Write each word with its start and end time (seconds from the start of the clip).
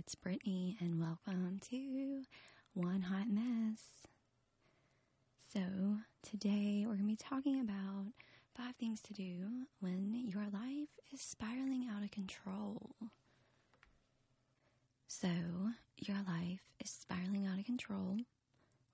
it's 0.00 0.14
Brittany, 0.14 0.78
and 0.80 0.98
welcome 0.98 1.60
to 1.68 2.22
One 2.72 3.02
Hot 3.02 3.28
Mess. 3.28 3.82
So, 5.52 5.60
today 6.22 6.84
we're 6.86 6.94
going 6.94 7.00
to 7.00 7.04
be 7.04 7.16
talking 7.16 7.60
about 7.60 8.06
five 8.56 8.76
things 8.76 9.02
to 9.02 9.12
do 9.12 9.66
when 9.80 10.22
your 10.26 10.44
life 10.44 10.88
is 11.12 11.20
spiraling 11.20 11.86
out 11.94 12.02
of 12.02 12.10
control. 12.10 12.92
So, 15.06 15.28
your 15.98 16.16
life 16.26 16.62
is 16.82 16.88
spiraling 16.88 17.46
out 17.46 17.58
of 17.58 17.66
control. 17.66 18.20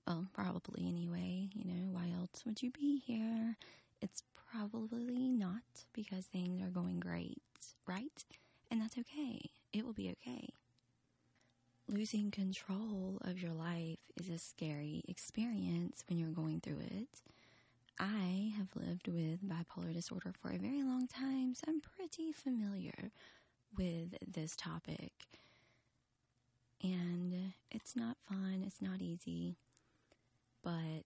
Well, 0.09 0.27
probably 0.35 0.89
anyway. 0.89 1.51
You 1.55 1.67
know, 1.73 1.93
why 1.93 2.11
else 2.19 2.43
would 2.45 2.65
you 2.65 2.73
be 2.73 2.99
here? 2.99 3.57
It's 4.03 4.25
probably 4.51 5.29
not 5.29 5.85
because 5.93 6.25
things 6.25 6.61
are 6.61 6.71
going 6.71 6.99
great, 6.99 7.39
right? 7.87 8.25
And 8.73 8.83
that's 8.83 8.99
okay. 8.99 9.51
It 9.73 9.87
will 9.87 9.93
be 9.93 10.11
okay. 10.11 10.49
Losing 11.89 12.33
control 12.33 13.19
of 13.23 13.41
your 13.41 13.53
life 13.53 13.99
is 14.17 14.29
a 14.29 14.39
scary 14.39 15.05
experience 15.07 16.03
when 16.09 16.19
you're 16.19 16.31
going 16.31 16.61
through 16.61 16.81
it. 16.81 17.23
I 18.01 18.53
have 18.57 18.69
lived 18.75 19.07
with 19.07 19.49
bipolar 19.49 19.95
disorder 19.95 20.33
for 20.43 20.51
a 20.51 20.59
very 20.59 20.83
long 20.83 21.07
time, 21.07 21.55
so 21.55 21.65
I'm 21.69 21.81
pretty 21.81 22.33
familiar 22.33 23.13
with 23.79 24.17
this 24.27 24.57
topic. 24.57 25.13
And 26.83 27.53
it's 27.71 27.95
not 27.95 28.17
fun, 28.29 28.65
it's 28.67 28.83
not 28.83 29.01
easy, 29.01 29.57
but 30.65 31.05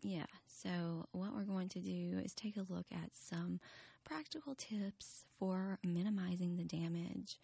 yeah, 0.00 0.26
so 0.46 1.06
what 1.10 1.34
we're 1.34 1.42
going 1.42 1.68
to 1.70 1.80
do 1.80 2.20
is 2.24 2.34
take 2.34 2.56
a 2.56 2.72
look 2.72 2.86
at 2.92 3.10
some 3.12 3.58
practical 4.04 4.54
tips 4.54 5.24
for 5.38 5.78
minimizing 5.82 6.56
the 6.56 6.62
damage 6.64 7.38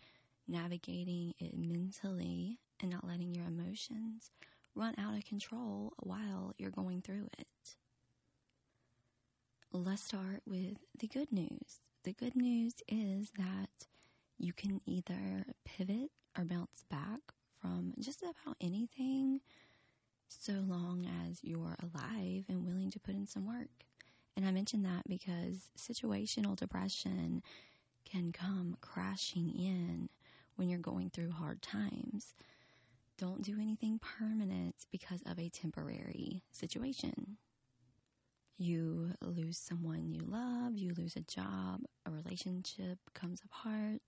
navigating 0.50 1.34
it 1.38 1.56
mentally 1.56 2.59
and 2.80 2.90
not 2.90 3.06
letting 3.06 3.34
your 3.34 3.46
emotions 3.46 4.30
run 4.74 4.95
out 4.98 5.16
of 5.16 5.24
control 5.24 5.93
while 5.98 6.54
you're 6.59 6.70
going 6.70 7.02
through 7.02 7.29
it. 7.38 7.76
Let's 9.73 10.02
start 10.04 10.43
with 10.46 10.78
the 10.98 11.06
good 11.06 11.30
news. 11.30 11.80
The 12.02 12.12
good 12.12 12.34
news 12.34 12.74
is 12.88 13.30
that 13.38 13.87
you 14.38 14.52
can 14.52 14.80
either 14.87 15.45
pivot 15.65 16.10
or 16.37 16.45
bounce 16.45 16.84
back 16.90 17.21
from 17.60 17.93
just 18.01 18.23
about 18.23 18.56
anything 18.60 19.40
so 20.28 20.52
long 20.66 21.09
as 21.28 21.40
you're 21.43 21.76
alive 21.82 22.45
and 22.48 22.65
willing 22.65 22.90
to 22.90 23.01
put 23.01 23.15
in 23.15 23.26
some 23.26 23.46
work. 23.46 23.68
And 24.37 24.46
I 24.46 24.51
mention 24.51 24.82
that 24.84 25.06
because 25.06 25.68
situational 25.76 26.56
depression 26.56 27.43
can 28.04 28.32
come 28.32 28.76
crashing 28.80 29.51
in 29.51 30.09
when 30.60 30.68
you're 30.68 30.78
going 30.78 31.08
through 31.08 31.30
hard 31.30 31.62
times. 31.62 32.34
Don't 33.16 33.40
do 33.40 33.56
anything 33.58 33.98
permanent 33.98 34.74
because 34.92 35.22
of 35.24 35.38
a 35.38 35.48
temporary 35.48 36.42
situation. 36.52 37.38
You 38.58 39.12
lose 39.22 39.56
someone 39.56 40.12
you 40.12 40.20
love, 40.20 40.76
you 40.76 40.92
lose 40.92 41.16
a 41.16 41.22
job, 41.22 41.80
a 42.04 42.10
relationship 42.10 42.98
comes 43.14 43.40
apart, 43.42 44.02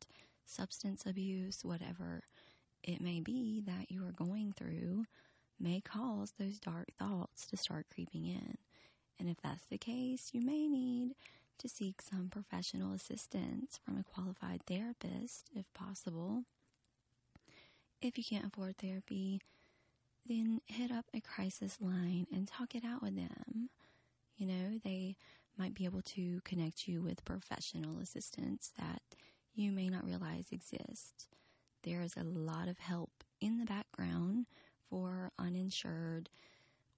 substance 0.44 1.06
abuse, 1.06 1.64
whatever 1.64 2.22
it 2.82 3.00
may 3.00 3.20
be 3.20 3.62
that 3.64 3.90
you 3.90 4.04
are 4.06 4.12
going 4.12 4.52
through 4.54 5.06
may 5.58 5.80
cause 5.80 6.34
those 6.38 6.58
dark 6.58 6.88
thoughts 6.98 7.46
to 7.46 7.56
start 7.56 7.86
creeping 7.94 8.26
in. 8.26 8.58
And 9.18 9.30
if 9.30 9.38
that's 9.42 9.64
the 9.70 9.78
case, 9.78 10.32
you 10.34 10.42
may 10.42 10.68
need 10.68 11.14
to 11.62 11.68
seek 11.68 12.02
some 12.02 12.28
professional 12.28 12.92
assistance 12.92 13.78
from 13.84 13.96
a 13.96 14.02
qualified 14.02 14.60
therapist 14.66 15.48
if 15.54 15.72
possible. 15.74 16.42
If 18.00 18.18
you 18.18 18.24
can't 18.24 18.46
afford 18.46 18.78
therapy, 18.78 19.40
then 20.26 20.60
hit 20.66 20.90
up 20.90 21.06
a 21.14 21.20
crisis 21.20 21.78
line 21.80 22.26
and 22.34 22.48
talk 22.48 22.74
it 22.74 22.84
out 22.84 23.00
with 23.00 23.14
them. 23.14 23.70
You 24.36 24.46
know, 24.48 24.80
they 24.82 25.14
might 25.56 25.72
be 25.72 25.84
able 25.84 26.02
to 26.02 26.40
connect 26.44 26.88
you 26.88 27.00
with 27.00 27.24
professional 27.24 28.00
assistance 28.00 28.72
that 28.76 29.02
you 29.54 29.70
may 29.70 29.88
not 29.88 30.04
realize 30.04 30.46
exists. 30.50 31.28
There 31.84 32.00
is 32.00 32.16
a 32.16 32.24
lot 32.24 32.66
of 32.66 32.78
help 32.78 33.22
in 33.40 33.58
the 33.58 33.66
background 33.66 34.46
for 34.90 35.30
uninsured 35.38 36.28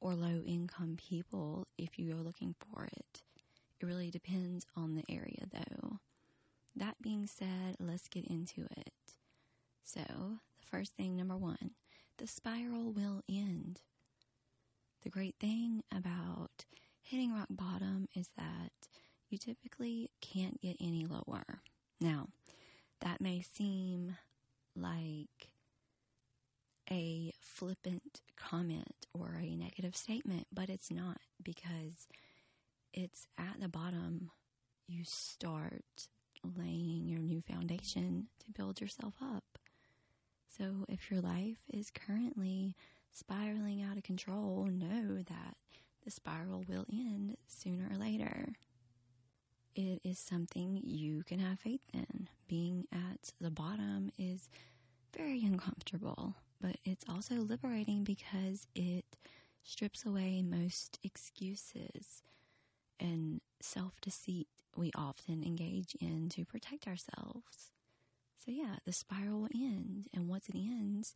or 0.00 0.14
low 0.14 0.42
income 0.46 0.96
people 0.96 1.66
if 1.76 1.98
you 1.98 2.16
are 2.16 2.22
looking 2.22 2.54
for 2.58 2.84
it. 2.86 3.22
It 3.80 3.86
really 3.86 4.10
depends 4.10 4.66
on 4.76 4.94
the 4.94 5.04
area 5.08 5.46
though. 5.52 5.98
That 6.76 7.00
being 7.00 7.26
said, 7.26 7.76
let's 7.78 8.08
get 8.08 8.24
into 8.24 8.62
it. 8.76 8.92
So, 9.84 10.00
the 10.00 10.66
first 10.70 10.94
thing, 10.96 11.16
number 11.16 11.36
one, 11.36 11.72
the 12.18 12.26
spiral 12.26 12.92
will 12.92 13.22
end. 13.28 13.80
The 15.02 15.10
great 15.10 15.36
thing 15.38 15.82
about 15.94 16.64
hitting 17.02 17.32
rock 17.34 17.48
bottom 17.50 18.08
is 18.14 18.30
that 18.36 18.72
you 19.28 19.38
typically 19.38 20.10
can't 20.20 20.60
get 20.60 20.76
any 20.80 21.06
lower. 21.06 21.62
Now, 22.00 22.28
that 23.00 23.20
may 23.20 23.42
seem 23.42 24.16
like 24.74 25.50
a 26.90 27.32
flippant 27.40 28.20
comment 28.36 29.06
or 29.12 29.38
a 29.40 29.56
negative 29.56 29.96
statement, 29.96 30.46
but 30.52 30.68
it's 30.68 30.90
not 30.90 31.18
because 31.42 32.08
it's 32.94 33.26
at 33.36 33.60
the 33.60 33.68
bottom 33.68 34.30
you 34.86 35.04
start 35.04 36.08
laying 36.56 37.06
your 37.06 37.18
new 37.20 37.40
foundation 37.40 38.28
to 38.38 38.52
build 38.52 38.80
yourself 38.80 39.14
up. 39.20 39.58
So 40.56 40.84
if 40.88 41.10
your 41.10 41.20
life 41.20 41.58
is 41.72 41.90
currently 41.90 42.76
spiraling 43.12 43.82
out 43.82 43.96
of 43.96 44.02
control, 44.04 44.68
know 44.70 45.22
that 45.22 45.56
the 46.04 46.10
spiral 46.10 46.64
will 46.68 46.86
end 46.92 47.36
sooner 47.48 47.88
or 47.90 47.96
later. 47.96 48.52
It 49.74 50.00
is 50.04 50.18
something 50.18 50.80
you 50.84 51.24
can 51.24 51.40
have 51.40 51.58
faith 51.58 51.82
in. 51.92 52.28
Being 52.46 52.86
at 52.92 53.32
the 53.40 53.50
bottom 53.50 54.12
is 54.18 54.48
very 55.16 55.44
uncomfortable, 55.44 56.36
but 56.60 56.76
it's 56.84 57.04
also 57.08 57.36
liberating 57.36 58.04
because 58.04 58.68
it 58.76 59.04
strips 59.64 60.04
away 60.04 60.42
most 60.42 61.00
excuses 61.02 62.22
and 63.00 63.40
self 63.60 64.00
deceit 64.00 64.48
we 64.76 64.90
often 64.94 65.44
engage 65.44 65.94
in 66.00 66.28
to 66.30 66.44
protect 66.44 66.86
ourselves. 66.86 67.70
So, 68.44 68.50
yeah, 68.50 68.76
the 68.84 68.92
spiral 68.92 69.40
will 69.42 69.48
end, 69.54 70.08
and 70.12 70.28
once 70.28 70.48
it 70.48 70.56
ends, 70.56 71.14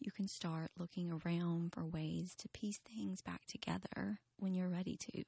you 0.00 0.10
can 0.10 0.28
start 0.28 0.70
looking 0.78 1.10
around 1.10 1.72
for 1.72 1.84
ways 1.84 2.34
to 2.38 2.48
piece 2.48 2.78
things 2.78 3.22
back 3.22 3.46
together 3.46 4.20
when 4.38 4.54
you're 4.54 4.68
ready 4.68 4.96
to. 4.96 5.24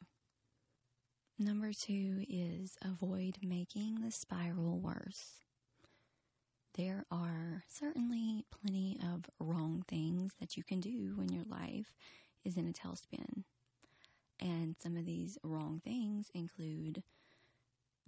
Number 1.38 1.72
two 1.72 2.24
is 2.28 2.76
avoid 2.84 3.38
making 3.42 4.00
the 4.00 4.10
spiral 4.10 4.78
worse. 4.80 5.44
There 6.74 7.06
are 7.10 7.64
certainly 7.68 8.44
plenty 8.50 8.98
of 9.02 9.24
wrong 9.38 9.84
things 9.88 10.32
that 10.40 10.56
you 10.56 10.64
can 10.64 10.80
do 10.80 11.12
when 11.16 11.32
your 11.32 11.44
life 11.44 11.94
is 12.44 12.56
in 12.56 12.68
a 12.68 12.72
tailspin. 12.72 13.44
And 14.40 14.76
some 14.78 14.96
of 14.96 15.04
these 15.04 15.38
wrong 15.42 15.80
things 15.84 16.30
include 16.34 17.02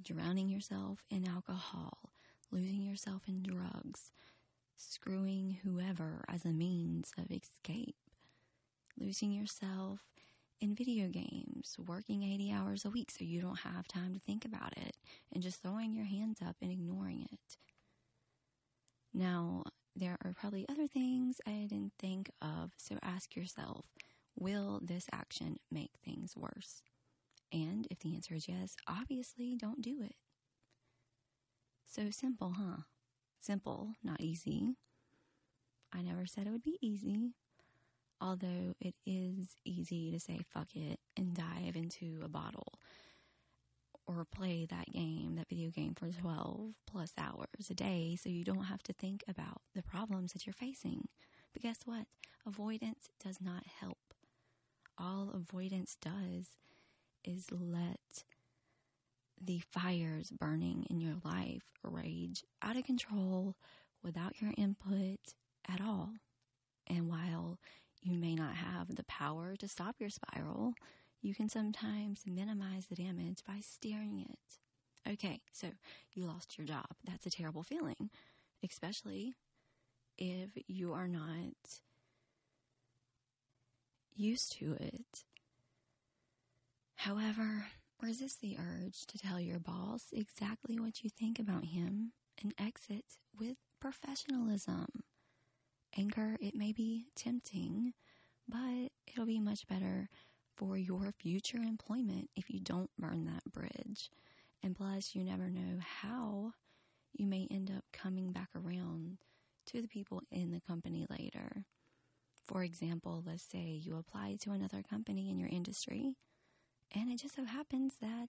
drowning 0.02 0.48
yourself 0.48 1.04
in 1.10 1.26
alcohol, 1.28 2.10
losing 2.50 2.82
yourself 2.82 3.22
in 3.26 3.42
drugs, 3.42 4.12
screwing 4.76 5.58
whoever 5.62 6.24
as 6.28 6.44
a 6.44 6.52
means 6.52 7.12
of 7.18 7.30
escape, 7.30 7.96
losing 8.98 9.32
yourself 9.32 10.00
in 10.60 10.74
video 10.74 11.08
games, 11.08 11.76
working 11.86 12.22
80 12.22 12.52
hours 12.52 12.84
a 12.84 12.90
week 12.90 13.10
so 13.10 13.24
you 13.24 13.40
don't 13.40 13.60
have 13.60 13.88
time 13.88 14.12
to 14.14 14.20
think 14.20 14.44
about 14.44 14.76
it, 14.76 14.96
and 15.32 15.42
just 15.42 15.62
throwing 15.62 15.92
your 15.94 16.04
hands 16.04 16.38
up 16.46 16.56
and 16.62 16.70
ignoring 16.70 17.26
it. 17.32 17.56
Now, 19.12 19.64
there 19.96 20.16
are 20.24 20.32
probably 20.32 20.66
other 20.68 20.86
things 20.86 21.40
I 21.46 21.66
didn't 21.68 21.92
think 21.98 22.30
of, 22.40 22.72
so 22.76 22.98
ask 23.02 23.34
yourself 23.34 23.86
will 24.40 24.80
this 24.82 25.06
action 25.12 25.58
make 25.70 25.92
things 26.04 26.34
worse? 26.36 26.82
And 27.52 27.86
if 27.90 28.00
the 28.00 28.14
answer 28.14 28.34
is 28.34 28.48
yes, 28.48 28.76
obviously 28.88 29.56
don't 29.56 29.82
do 29.82 30.00
it. 30.02 30.14
So 31.86 32.10
simple, 32.10 32.54
huh? 32.56 32.82
Simple, 33.40 33.94
not 34.02 34.20
easy. 34.20 34.76
I 35.92 36.02
never 36.02 36.26
said 36.26 36.46
it 36.46 36.50
would 36.50 36.62
be 36.62 36.78
easy, 36.80 37.34
although 38.20 38.74
it 38.80 38.94
is 39.04 39.56
easy 39.64 40.12
to 40.12 40.20
say 40.20 40.40
fuck 40.52 40.76
it 40.76 41.00
and 41.16 41.34
dive 41.34 41.74
into 41.74 42.20
a 42.22 42.28
bottle 42.28 42.78
or 44.06 44.24
play 44.24 44.66
that 44.70 44.90
game, 44.92 45.36
that 45.36 45.48
video 45.48 45.70
game 45.70 45.94
for 45.94 46.10
12 46.10 46.74
plus 46.86 47.12
hours 47.18 47.70
a 47.70 47.74
day 47.74 48.16
so 48.20 48.28
you 48.28 48.44
don't 48.44 48.64
have 48.64 48.82
to 48.84 48.92
think 48.92 49.22
about 49.28 49.62
the 49.74 49.82
problems 49.82 50.32
that 50.32 50.46
you're 50.46 50.52
facing. 50.52 51.08
But 51.52 51.62
guess 51.62 51.80
what? 51.84 52.06
Avoidance 52.46 53.08
does 53.22 53.40
not 53.40 53.64
help. 53.80 54.09
All 55.00 55.30
avoidance 55.32 55.96
does 56.00 56.50
is 57.24 57.46
let 57.50 58.24
the 59.40 59.62
fires 59.70 60.30
burning 60.30 60.84
in 60.90 61.00
your 61.00 61.16
life 61.24 61.64
rage 61.82 62.44
out 62.60 62.76
of 62.76 62.84
control 62.84 63.56
without 64.02 64.40
your 64.42 64.52
input 64.58 65.18
at 65.66 65.80
all. 65.80 66.10
And 66.86 67.08
while 67.08 67.58
you 68.02 68.18
may 68.18 68.34
not 68.34 68.56
have 68.56 68.94
the 68.94 69.04
power 69.04 69.56
to 69.56 69.68
stop 69.68 69.96
your 69.98 70.10
spiral, 70.10 70.74
you 71.22 71.34
can 71.34 71.48
sometimes 71.48 72.24
minimize 72.26 72.86
the 72.86 72.96
damage 72.96 73.38
by 73.46 73.60
steering 73.60 74.26
it. 74.28 75.12
Okay, 75.12 75.40
so 75.52 75.68
you 76.12 76.24
lost 76.26 76.58
your 76.58 76.66
job. 76.66 76.86
That's 77.04 77.26
a 77.26 77.30
terrible 77.30 77.62
feeling, 77.62 78.10
especially 78.62 79.34
if 80.18 80.50
you 80.66 80.92
are 80.92 81.08
not 81.08 81.54
used 84.14 84.52
to 84.58 84.74
it. 84.74 85.24
However, 86.96 87.66
resist 88.00 88.40
the 88.40 88.56
urge 88.58 89.06
to 89.06 89.18
tell 89.18 89.40
your 89.40 89.58
boss 89.58 90.06
exactly 90.12 90.78
what 90.78 91.02
you 91.02 91.10
think 91.10 91.38
about 91.38 91.64
him 91.64 92.12
and 92.40 92.54
exit 92.58 93.04
with 93.38 93.56
professionalism. 93.80 94.86
Anger, 95.96 96.36
it 96.40 96.54
may 96.54 96.72
be 96.72 97.06
tempting, 97.16 97.94
but 98.48 98.90
it'll 99.06 99.26
be 99.26 99.40
much 99.40 99.66
better 99.66 100.08
for 100.56 100.76
your 100.76 101.12
future 101.18 101.58
employment 101.58 102.28
if 102.36 102.50
you 102.50 102.60
don't 102.60 102.90
burn 102.98 103.24
that 103.24 103.50
bridge. 103.50 104.10
And 104.62 104.76
plus, 104.76 105.14
you 105.14 105.24
never 105.24 105.48
know 105.48 105.78
how 105.80 106.52
you 107.12 107.26
may 107.26 107.48
end 107.50 107.70
up 107.74 107.84
coming 107.92 108.32
back 108.32 108.50
around 108.54 109.18
to 109.66 109.80
the 109.80 109.88
people 109.88 110.22
in 110.30 110.50
the 110.50 110.60
company 110.60 111.06
later. 111.08 111.64
For 112.50 112.64
example, 112.64 113.22
let's 113.24 113.44
say 113.44 113.80
you 113.80 113.96
apply 113.96 114.36
to 114.40 114.50
another 114.50 114.82
company 114.82 115.30
in 115.30 115.38
your 115.38 115.48
industry, 115.48 116.16
and 116.92 117.08
it 117.08 117.20
just 117.20 117.36
so 117.36 117.44
happens 117.44 117.94
that 118.00 118.26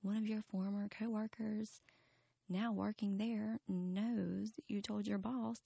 one 0.00 0.16
of 0.16 0.26
your 0.26 0.40
former 0.40 0.88
coworkers 0.88 1.82
now 2.48 2.72
working 2.72 3.18
there 3.18 3.60
knows 3.68 4.52
that 4.52 4.64
you 4.68 4.80
told 4.80 5.06
your 5.06 5.18
boss 5.18 5.58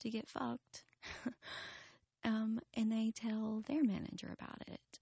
to 0.00 0.10
get 0.10 0.28
fucked. 0.28 0.82
um, 2.24 2.58
and 2.74 2.90
they 2.90 3.12
tell 3.14 3.62
their 3.68 3.84
manager 3.84 4.34
about 4.36 4.64
it. 4.66 4.98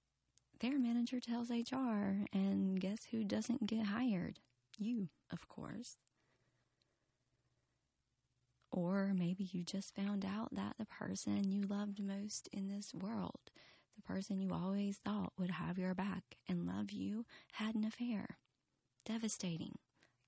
Their 0.61 0.79
manager 0.79 1.21
tells 1.21 1.51
HR, 1.51 2.27
and 2.35 2.79
guess 2.79 3.07
who 3.13 3.25
doesn't 3.25 3.67
get 3.67 3.87
hired? 3.87 4.41
You, 4.77 5.09
of 5.33 5.49
course. 5.49 5.97
Or 8.77 9.15
maybe 9.15 9.49
you 9.53 9.65
just 9.65 9.95
found 9.95 10.23
out 10.23 10.55
that 10.55 10.75
the 10.79 10.85
person 10.85 11.51
you 11.51 11.63
loved 11.63 11.99
most 11.99 12.47
in 12.53 12.69
this 12.69 12.93
world, 12.93 13.41
the 13.97 14.03
person 14.03 14.39
you 14.39 14.53
always 14.53 14.99
thought 14.99 15.33
would 15.39 15.51
have 15.51 15.79
your 15.79 15.95
back 15.95 16.37
and 16.47 16.67
love 16.67 16.91
you, 16.91 17.25
had 17.53 17.75
an 17.75 17.85
affair. 17.85 18.37
Devastating. 19.07 19.79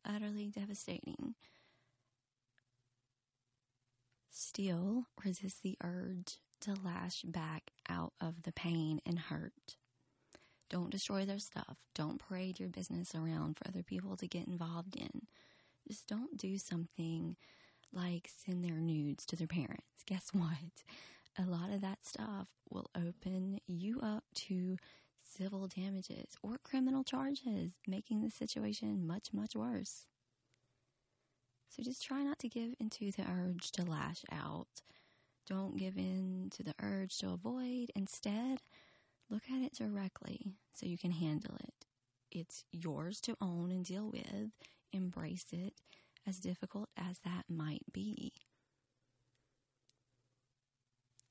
Utterly 0.02 0.48
devastating. 0.48 1.34
Still 4.30 5.04
resist 5.22 5.62
the 5.62 5.76
urge 5.84 6.38
to 6.62 6.74
lash 6.82 7.20
back 7.22 7.72
out 7.86 8.14
of 8.18 8.44
the 8.44 8.52
pain 8.52 8.98
and 9.04 9.18
hurt. 9.18 9.76
Don't 10.70 10.90
destroy 10.90 11.26
their 11.26 11.38
stuff. 11.38 11.76
Don't 11.94 12.18
parade 12.18 12.58
your 12.58 12.70
business 12.70 13.14
around 13.14 13.58
for 13.58 13.68
other 13.68 13.82
people 13.82 14.16
to 14.16 14.26
get 14.26 14.48
involved 14.48 14.96
in. 14.96 15.26
Just 15.86 16.06
don't 16.06 16.38
do 16.38 16.56
something 16.56 17.36
like 17.92 18.28
send 18.34 18.64
their 18.64 18.80
nudes 18.80 19.24
to 19.26 19.36
their 19.36 19.46
parents. 19.46 19.82
Guess 20.06 20.30
what? 20.32 20.84
A 21.38 21.42
lot 21.48 21.70
of 21.70 21.80
that 21.82 22.04
stuff 22.04 22.48
will 22.70 22.90
open 22.96 23.60
you 23.66 24.00
up 24.00 24.24
to 24.34 24.76
civil 25.22 25.68
damages 25.68 26.36
or 26.42 26.58
criminal 26.64 27.04
charges, 27.04 27.72
making 27.86 28.22
the 28.22 28.30
situation 28.30 29.06
much, 29.06 29.28
much 29.32 29.54
worse. 29.54 30.06
So 31.68 31.82
just 31.82 32.02
try 32.04 32.22
not 32.22 32.38
to 32.40 32.48
give 32.48 32.74
into 32.80 33.12
the 33.12 33.24
urge 33.30 33.70
to 33.72 33.84
lash 33.84 34.24
out. 34.32 34.82
Don't 35.46 35.76
give 35.76 35.96
in 35.96 36.50
to 36.56 36.62
the 36.62 36.74
urge 36.80 37.16
to 37.18 37.30
avoid. 37.30 37.90
Instead, 37.94 38.62
look 39.30 39.42
at 39.52 39.62
it 39.62 39.74
directly 39.74 40.56
so 40.74 40.86
you 40.86 40.98
can 40.98 41.12
handle 41.12 41.54
it. 41.60 41.86
It's 42.30 42.64
yours 42.72 43.20
to 43.22 43.36
own 43.40 43.70
and 43.70 43.84
deal 43.84 44.10
with. 44.10 44.50
Embrace 44.92 45.46
it, 45.52 45.74
as 46.28 46.38
difficult 46.38 46.88
as 46.96 47.20
that 47.24 47.44
might 47.48 47.84
be. 47.92 48.32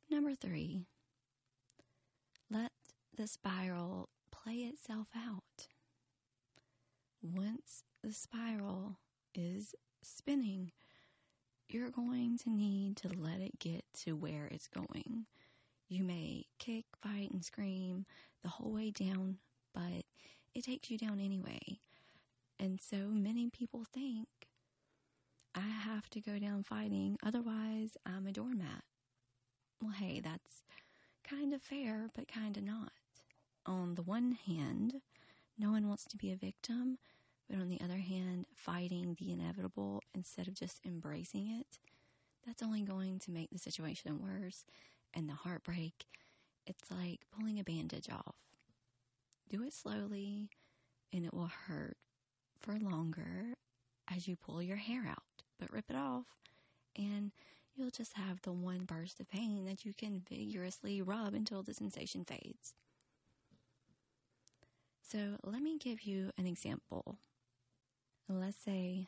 Number 0.10 0.34
three, 0.34 0.86
let 2.50 2.72
the 3.16 3.28
spiral 3.28 4.10
play 4.32 4.56
itself 4.56 5.08
out. 5.16 5.68
Once 7.22 7.84
the 8.04 8.14
spiral 8.14 8.98
is 9.36 9.76
spinning, 10.02 10.72
you're 11.70 11.92
going 11.92 12.38
to 12.40 12.50
need 12.50 12.96
to 12.98 13.10
let 13.10 13.42
it 13.42 13.60
get 13.60 13.84
to 14.06 14.16
where 14.16 14.48
it's 14.50 14.70
going. 14.70 15.26
You 15.90 16.04
may 16.04 16.46
kick, 16.58 16.86
fight, 17.02 17.32
and 17.32 17.44
scream 17.44 18.06
the 18.44 18.50
whole 18.50 18.72
way 18.72 18.92
down, 18.92 19.38
but 19.74 20.06
it 20.56 20.64
takes 20.64 20.90
you 20.90 20.98
down 20.98 21.20
anyway. 21.20 21.60
And 22.60 22.80
so 22.82 22.98
many 23.10 23.50
people 23.50 23.84
think 23.94 24.28
I 25.58 25.70
have 25.70 26.08
to 26.12 26.22
go 26.22 26.38
down 26.38 26.62
fighting, 26.62 27.18
otherwise, 27.24 27.98
I'm 28.06 28.28
a 28.28 28.32
doormat. 28.32 28.84
Well, 29.82 29.92
hey, 29.92 30.20
that's 30.24 30.62
kind 31.28 31.52
of 31.52 31.64
fair, 31.64 32.10
but 32.14 32.28
kind 32.28 32.56
of 32.58 32.64
not. 32.64 32.92
On 33.66 33.96
the 33.96 34.04
one 34.04 34.38
hand, 34.46 35.02
no 35.58 35.72
one 35.72 35.88
wants 35.88 36.06
to 36.06 36.18
be 36.18 36.32
a 36.32 36.36
victim, 36.36 37.00
but 37.50 37.58
on 37.60 37.70
the 37.70 37.82
other 37.82 37.98
hand, 37.98 38.46
fighting 38.56 39.16
the 39.18 39.32
inevitable 39.32 40.04
instead 40.14 40.48
of 40.48 40.54
just 40.54 40.80
embracing 40.86 41.48
it, 41.60 41.80
that's 42.46 42.62
only 42.62 42.82
going 42.82 43.18
to 43.18 43.32
make 43.32 43.50
the 43.50 43.58
situation 43.58 44.22
worse. 44.22 44.64
And 45.16 45.28
the 45.28 45.34
heartbreak, 45.34 46.06
it's 46.68 46.92
like 46.92 47.22
pulling 47.36 47.60
a 47.60 47.64
bandage 47.64 48.12
off. 48.12 48.36
Do 49.50 49.64
it 49.64 49.74
slowly, 49.74 50.52
and 51.12 51.26
it 51.26 51.34
will 51.34 51.50
hurt 51.68 51.98
for 52.60 52.78
longer 52.78 53.56
as 54.08 54.28
you 54.28 54.36
pull 54.36 54.62
your 54.62 54.78
hair 54.78 55.08
out 55.10 55.24
but 55.60 55.72
rip 55.72 55.86
it 55.90 55.96
off, 55.96 56.26
and 56.96 57.32
you'll 57.76 57.92
just 57.92 58.14
have 58.14 58.42
the 58.42 58.52
one 58.52 58.86
burst 58.86 59.20
of 59.20 59.30
pain 59.30 59.66
that 59.66 59.86
you 59.86 59.94
can 59.94 60.24
vigorously 60.28 61.02
rub 61.02 61.34
until 61.34 61.64
the 61.64 61.74
sensation 61.74 62.26
fades. 62.26 62.74
So, 65.02 65.38
let 65.44 65.62
me 65.62 65.78
give 65.78 66.02
you 66.02 66.32
an 66.38 66.46
example. 66.46 67.20
Let's 68.28 68.58
say 68.58 69.08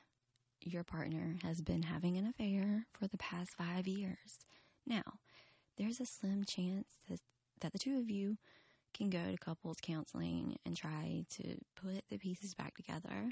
your 0.61 0.83
partner 0.83 1.35
has 1.43 1.61
been 1.61 1.83
having 1.83 2.17
an 2.17 2.25
affair 2.27 2.85
for 2.93 3.07
the 3.07 3.17
past 3.17 3.51
five 3.51 3.87
years. 3.87 4.39
Now, 4.85 5.03
there's 5.77 5.99
a 5.99 6.05
slim 6.05 6.45
chance 6.45 6.87
that, 7.09 7.19
that 7.61 7.73
the 7.73 7.79
two 7.79 7.97
of 7.97 8.09
you 8.09 8.37
can 8.93 9.09
go 9.09 9.31
to 9.31 9.37
couples 9.37 9.77
counseling 9.81 10.57
and 10.65 10.75
try 10.75 11.25
to 11.37 11.57
put 11.75 12.03
the 12.09 12.17
pieces 12.17 12.53
back 12.53 12.75
together 12.75 13.31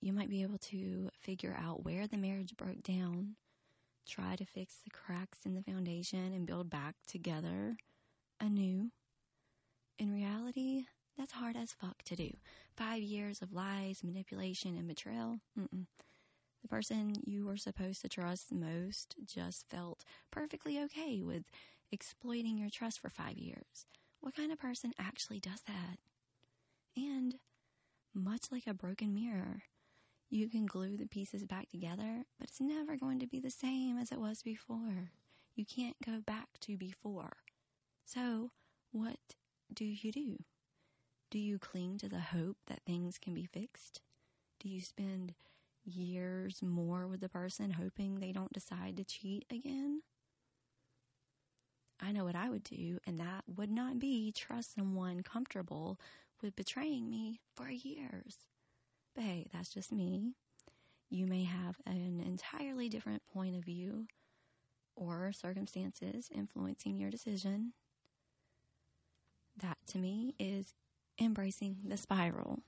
you 0.00 0.12
might 0.12 0.30
be 0.30 0.42
able 0.42 0.58
to 0.58 1.08
figure 1.20 1.56
out 1.58 1.84
where 1.84 2.06
the 2.06 2.16
marriage 2.16 2.56
broke 2.56 2.82
down, 2.82 3.36
try 4.08 4.36
to 4.36 4.44
fix 4.44 4.76
the 4.84 4.90
cracks 4.90 5.38
in 5.44 5.54
the 5.54 5.62
foundation, 5.62 6.32
and 6.32 6.46
build 6.46 6.70
back 6.70 6.94
together 7.06 7.76
anew. 8.40 8.90
In 9.98 10.12
reality, 10.12 10.84
that's 11.16 11.32
hard 11.32 11.56
as 11.56 11.72
fuck 11.72 12.02
to 12.04 12.16
do. 12.16 12.30
Five 12.76 13.02
years 13.02 13.40
of 13.40 13.52
lies, 13.52 14.04
manipulation, 14.04 14.76
and 14.76 14.86
betrayal. 14.86 15.38
Mm-mm. 15.58 15.86
The 16.62 16.68
person 16.68 17.14
you 17.24 17.46
were 17.46 17.56
supposed 17.56 18.02
to 18.02 18.08
trust 18.08 18.52
most 18.52 19.14
just 19.24 19.68
felt 19.68 20.04
perfectly 20.30 20.78
okay 20.80 21.22
with 21.22 21.44
exploiting 21.90 22.58
your 22.58 22.70
trust 22.70 23.00
for 23.00 23.08
five 23.08 23.38
years. 23.38 23.86
What 24.20 24.34
kind 24.34 24.52
of 24.52 24.58
person 24.58 24.92
actually 24.98 25.40
does 25.40 25.62
that? 25.66 25.98
And 26.96 27.36
much 28.14 28.46
like 28.50 28.66
a 28.66 28.74
broken 28.74 29.14
mirror, 29.14 29.62
you 30.30 30.48
can 30.48 30.66
glue 30.66 30.96
the 30.96 31.06
pieces 31.06 31.44
back 31.44 31.68
together, 31.68 32.24
but 32.38 32.48
it's 32.48 32.60
never 32.60 32.96
going 32.96 33.18
to 33.20 33.26
be 33.26 33.40
the 33.40 33.50
same 33.50 33.98
as 33.98 34.10
it 34.10 34.20
was 34.20 34.42
before. 34.42 35.10
You 35.54 35.64
can't 35.64 35.96
go 36.04 36.20
back 36.20 36.58
to 36.62 36.76
before. 36.76 37.36
So, 38.04 38.50
what 38.92 39.18
do 39.72 39.84
you 39.84 40.12
do? 40.12 40.38
Do 41.30 41.38
you 41.38 41.58
cling 41.58 41.98
to 41.98 42.08
the 42.08 42.20
hope 42.20 42.56
that 42.66 42.82
things 42.86 43.18
can 43.18 43.34
be 43.34 43.46
fixed? 43.46 44.00
Do 44.60 44.68
you 44.68 44.80
spend 44.80 45.34
years 45.84 46.62
more 46.62 47.06
with 47.06 47.20
the 47.20 47.28
person 47.28 47.72
hoping 47.72 48.16
they 48.16 48.32
don't 48.32 48.52
decide 48.52 48.96
to 48.96 49.04
cheat 49.04 49.44
again? 49.50 50.02
I 52.00 52.12
know 52.12 52.24
what 52.24 52.36
I 52.36 52.50
would 52.50 52.64
do, 52.64 52.98
and 53.06 53.18
that 53.18 53.44
would 53.56 53.70
not 53.70 53.98
be 53.98 54.32
trust 54.32 54.74
someone 54.74 55.22
comfortable 55.22 55.98
with 56.42 56.56
betraying 56.56 57.08
me 57.08 57.40
for 57.54 57.70
years. 57.70 58.36
But 59.16 59.24
hey, 59.24 59.48
that's 59.52 59.74
just 59.74 59.90
me. 59.90 60.34
You 61.10 61.26
may 61.26 61.44
have 61.44 61.76
an 61.86 62.22
entirely 62.24 62.88
different 62.88 63.22
point 63.34 63.56
of 63.56 63.64
view 63.64 64.06
or 64.94 65.32
circumstances 65.32 66.30
influencing 66.32 66.98
your 66.98 67.10
decision. 67.10 67.72
That 69.56 69.78
to 69.88 69.98
me 69.98 70.36
is 70.38 70.74
embracing 71.20 71.78
the 71.84 71.96
spiral. 71.96 72.60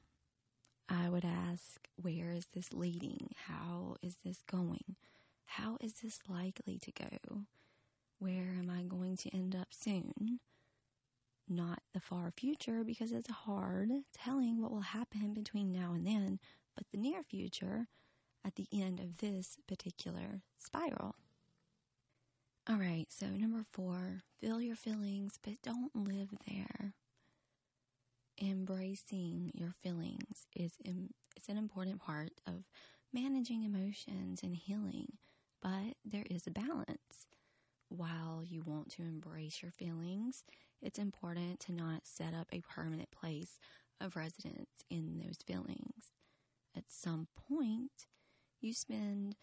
I 0.89 1.09
would 1.11 1.25
ask, 1.25 1.87
where 2.01 2.33
is 2.33 2.47
this 2.55 2.73
leading? 2.73 3.31
How 3.47 3.97
is 4.03 4.17
this 4.25 4.43
going? 4.51 4.97
How 5.45 5.77
is 5.81 5.95
this 6.03 6.19
likely 6.29 6.79
to 6.79 6.91
go? 6.93 7.43
where 8.19 8.55
am 8.59 8.71
I 8.71 8.83
going 8.83 9.17
to 9.19 9.35
end 9.35 9.55
up 9.55 9.69
soon? 9.71 10.41
Not 11.49 11.81
the 11.95 12.01
far 12.01 12.31
future 12.37 12.85
because 12.85 13.11
it's 13.11 13.31
hard 13.31 13.91
telling 14.13 14.61
what 14.61 14.71
will 14.71 14.81
happen 14.81 15.33
between 15.33 15.73
now 15.73 15.93
and 15.95 16.07
then, 16.07 16.39
but 16.75 16.85
the 16.93 16.99
near 16.99 17.23
future 17.23 17.89
at 18.45 18.57
the 18.57 18.69
end 18.73 19.01
of 19.01 19.17
this 19.19 19.57
particular 19.67 20.43
spiral. 20.59 21.17
All 22.69 22.77
right, 22.77 23.07
so 23.09 23.27
number 23.29 23.65
four, 23.73 24.23
feel 24.41 24.61
your 24.61 24.77
feelings, 24.77 25.39
but 25.43 25.55
don't 25.63 25.95
live 25.97 26.29
there. 26.47 26.93
Embracing 28.41 29.51
your 29.55 29.73
feelings 29.83 30.47
is 30.55 30.73
it's 31.35 31.49
an 31.49 31.57
important 31.57 32.01
part 32.01 32.33
of 32.47 32.65
managing 33.13 33.65
emotions 33.65 34.43
and 34.43 34.55
healing, 34.55 35.15
but 35.63 35.95
there 36.05 36.27
is 36.29 36.47
a 36.47 36.51
balance. 36.51 37.27
While 37.89 38.43
you 38.45 38.63
want 38.67 38.91
to 38.93 39.03
embrace 39.03 39.63
your 39.63 39.73
feelings, 39.73 40.45
it's 40.81 40.99
important 40.99 41.61
to 41.61 41.73
not 41.73 42.07
set 42.07 42.35
up 42.35 42.49
a 42.53 42.63
permanent 42.63 43.11
place 43.11 43.59
of 44.01 44.17
residence 44.17 44.85
in 44.91 45.23
those 45.25 45.39
feelings. 45.47 46.13
At 46.77 46.85
some 46.89 47.27
point, 47.49 48.07
you 48.61 48.73
spend 48.73 49.37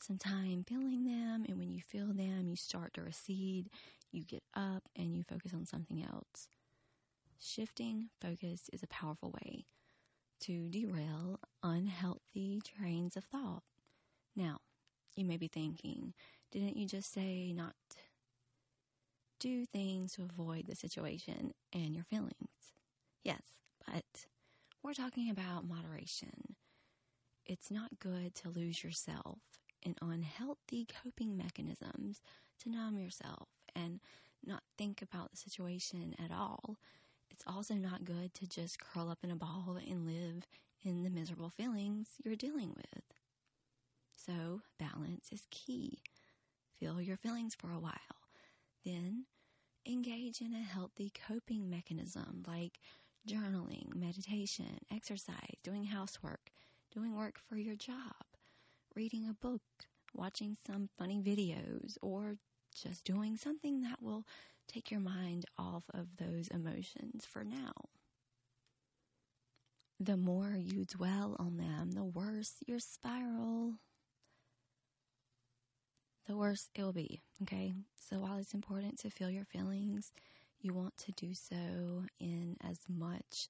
some 0.00 0.18
time 0.18 0.64
feeling 0.66 1.04
them, 1.04 1.44
and 1.48 1.58
when 1.58 1.72
you 1.72 1.80
feel 1.82 2.12
them, 2.12 2.46
you 2.48 2.56
start 2.56 2.94
to 2.94 3.02
recede, 3.02 3.68
you 4.12 4.24
get 4.24 4.42
up, 4.54 4.84
and 4.96 5.14
you 5.14 5.22
focus 5.22 5.52
on 5.52 5.66
something 5.66 6.02
else. 6.02 6.48
Shifting 7.40 8.08
focus 8.20 8.70
is 8.72 8.82
a 8.82 8.88
powerful 8.88 9.34
way 9.42 9.66
to 10.40 10.68
derail 10.68 11.40
unhealthy 11.62 12.60
trains 12.64 13.16
of 13.16 13.24
thought. 13.24 13.62
Now, 14.36 14.60
you 15.16 15.24
may 15.24 15.36
be 15.36 15.48
thinking, 15.48 16.14
didn't 16.52 16.76
you 16.76 16.86
just 16.86 17.12
say 17.12 17.52
not 17.52 17.74
do 19.38 19.64
things 19.66 20.12
to 20.14 20.22
avoid 20.22 20.66
the 20.66 20.76
situation 20.76 21.52
and 21.72 21.94
your 21.94 22.04
feelings? 22.04 22.72
Yes, 23.24 23.42
but 23.86 24.26
we're 24.82 24.94
talking 24.94 25.30
about 25.30 25.66
moderation. 25.66 26.56
It's 27.46 27.70
not 27.70 27.98
good 27.98 28.34
to 28.36 28.50
lose 28.50 28.84
yourself 28.84 29.38
in 29.82 29.94
unhealthy 30.02 30.86
coping 31.02 31.36
mechanisms 31.36 32.20
to 32.60 32.70
numb 32.70 32.98
yourself 32.98 33.48
and 33.74 34.00
not 34.44 34.62
think 34.76 35.02
about 35.02 35.30
the 35.30 35.36
situation 35.36 36.14
at 36.22 36.30
all. 36.30 36.76
It's 37.30 37.44
also 37.46 37.74
not 37.74 38.04
good 38.04 38.34
to 38.34 38.46
just 38.46 38.80
curl 38.80 39.10
up 39.10 39.18
in 39.22 39.30
a 39.30 39.36
ball 39.36 39.78
and 39.88 40.06
live 40.06 40.46
in 40.84 41.02
the 41.02 41.10
miserable 41.10 41.50
feelings 41.50 42.08
you're 42.24 42.36
dealing 42.36 42.70
with. 42.76 43.04
So, 44.16 44.62
balance 44.78 45.30
is 45.32 45.46
key. 45.50 46.00
Feel 46.78 47.00
your 47.00 47.16
feelings 47.16 47.54
for 47.54 47.70
a 47.70 47.78
while. 47.78 48.17
Engage 49.86 50.40
in 50.40 50.54
a 50.54 50.62
healthy 50.62 51.10
coping 51.26 51.68
mechanism 51.70 52.42
like 52.46 52.78
journaling, 53.26 53.94
meditation, 53.94 54.78
exercise, 54.92 55.56
doing 55.62 55.84
housework, 55.84 56.50
doing 56.94 57.16
work 57.16 57.38
for 57.48 57.56
your 57.56 57.74
job, 57.74 58.14
reading 58.94 59.26
a 59.28 59.34
book, 59.34 59.62
watching 60.14 60.56
some 60.66 60.88
funny 60.98 61.20
videos, 61.20 61.96
or 62.02 62.36
just 62.74 63.04
doing 63.04 63.36
something 63.36 63.82
that 63.82 64.02
will 64.02 64.24
take 64.66 64.90
your 64.90 65.00
mind 65.00 65.46
off 65.58 65.84
of 65.94 66.16
those 66.18 66.48
emotions 66.48 67.24
for 67.24 67.44
now. 67.44 67.72
The 70.00 70.16
more 70.16 70.54
you 70.56 70.84
dwell 70.84 71.34
on 71.38 71.56
them, 71.56 71.92
the 71.92 72.04
worse 72.04 72.56
your 72.66 72.78
spiral, 72.78 73.74
the 76.28 76.36
worse 76.36 76.68
it 76.74 76.82
will 76.82 76.92
be. 76.92 77.22
Okay. 77.42 77.72
So 77.96 78.18
while 78.20 78.38
it's 78.38 78.54
important 78.54 78.98
to 79.00 79.10
feel 79.10 79.30
your 79.30 79.46
feelings, 79.46 80.12
you 80.60 80.74
want 80.74 80.96
to 80.98 81.12
do 81.12 81.34
so 81.34 82.04
in 82.20 82.56
as 82.62 82.80
much 82.88 83.48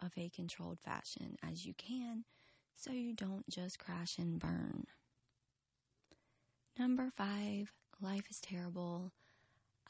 of 0.00 0.12
a 0.16 0.30
controlled 0.30 0.78
fashion 0.84 1.36
as 1.48 1.66
you 1.66 1.74
can 1.74 2.24
so 2.76 2.92
you 2.92 3.12
don't 3.12 3.48
just 3.48 3.78
crash 3.78 4.18
and 4.18 4.38
burn. 4.38 4.86
Number 6.78 7.10
five, 7.16 7.72
life 8.00 8.24
is 8.30 8.40
terrible. 8.40 9.12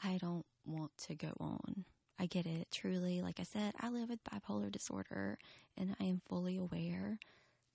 I 0.03 0.17
don't 0.17 0.45
want 0.65 0.91
to 1.07 1.15
go 1.15 1.33
on. 1.39 1.85
I 2.19 2.25
get 2.25 2.45
it, 2.45 2.67
truly. 2.71 3.21
Like 3.21 3.39
I 3.39 3.43
said, 3.43 3.73
I 3.79 3.89
live 3.89 4.09
with 4.09 4.23
bipolar 4.23 4.71
disorder 4.71 5.37
and 5.77 5.95
I 5.99 6.05
am 6.05 6.21
fully 6.27 6.57
aware 6.57 7.19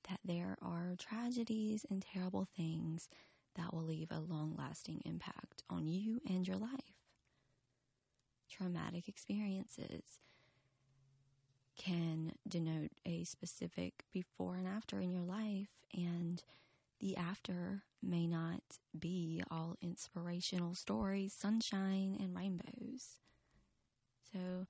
that 0.08 0.20
there 0.24 0.56
are 0.62 0.94
tragedies 0.98 1.84
and 1.90 2.02
terrible 2.02 2.46
things 2.56 3.08
that 3.58 3.74
will 3.74 3.84
leave 3.84 4.10
a 4.10 4.20
long 4.20 4.54
lasting 4.56 5.02
impact 5.04 5.62
on 5.68 5.88
you 5.88 6.20
and 6.28 6.46
your 6.46 6.56
life. 6.56 6.70
Traumatic 8.50 9.08
experiences 9.08 10.20
can 11.76 12.32
denote 12.46 12.92
a 13.04 13.24
specific 13.24 14.04
before 14.12 14.56
and 14.56 14.66
after 14.66 15.00
in 15.00 15.12
your 15.12 15.22
life, 15.22 15.68
and 15.94 16.42
the 17.00 17.16
after 17.16 17.82
may 18.02 18.26
not 18.26 18.62
be 18.98 19.42
all 19.50 19.76
inspirational 19.80 20.74
stories, 20.74 21.32
sunshine, 21.32 22.16
and 22.18 22.34
rainbows. 22.34 23.18
So 24.32 24.66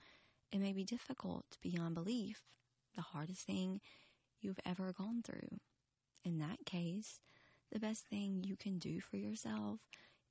it 0.53 0.59
may 0.59 0.73
be 0.73 0.85
difficult 0.85 1.57
beyond 1.63 1.95
belief, 1.95 2.43
the 2.95 3.03
hardest 3.03 3.47
thing 3.47 3.81
you've 4.41 4.61
ever 4.67 4.93
gone 4.93 5.23
through. 5.23 5.61
In 6.25 6.39
that 6.39 6.67
case, 6.67 7.21
the 7.73 7.81
best 7.81 8.07
thing 8.07 8.45
you 8.45 8.57
can 8.57 8.79
do 8.79 9.01
for 9.01 9.17
yourself 9.17 9.81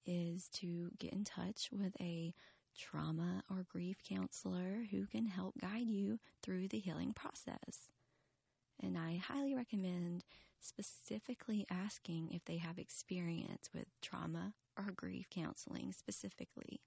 is 0.05 0.47
to 0.49 0.89
get 0.97 1.13
in 1.13 1.23
touch 1.23 1.69
with 1.71 1.93
a 1.99 2.33
trauma 2.77 3.43
or 3.49 3.65
grief 3.69 3.97
counselor 4.07 4.85
who 4.91 5.05
can 5.05 5.25
help 5.25 5.55
guide 5.59 5.87
you 5.87 6.19
through 6.43 6.67
the 6.67 6.79
healing 6.79 7.13
process. 7.13 7.89
And 8.81 8.97
I 8.97 9.17
highly 9.17 9.55
recommend 9.55 10.23
specifically 10.59 11.65
asking 11.69 12.29
if 12.31 12.45
they 12.45 12.57
have 12.57 12.77
experience 12.77 13.69
with 13.73 13.87
trauma 14.01 14.53
or 14.77 14.91
grief 14.95 15.27
counseling 15.29 15.91
specifically. 15.91 16.81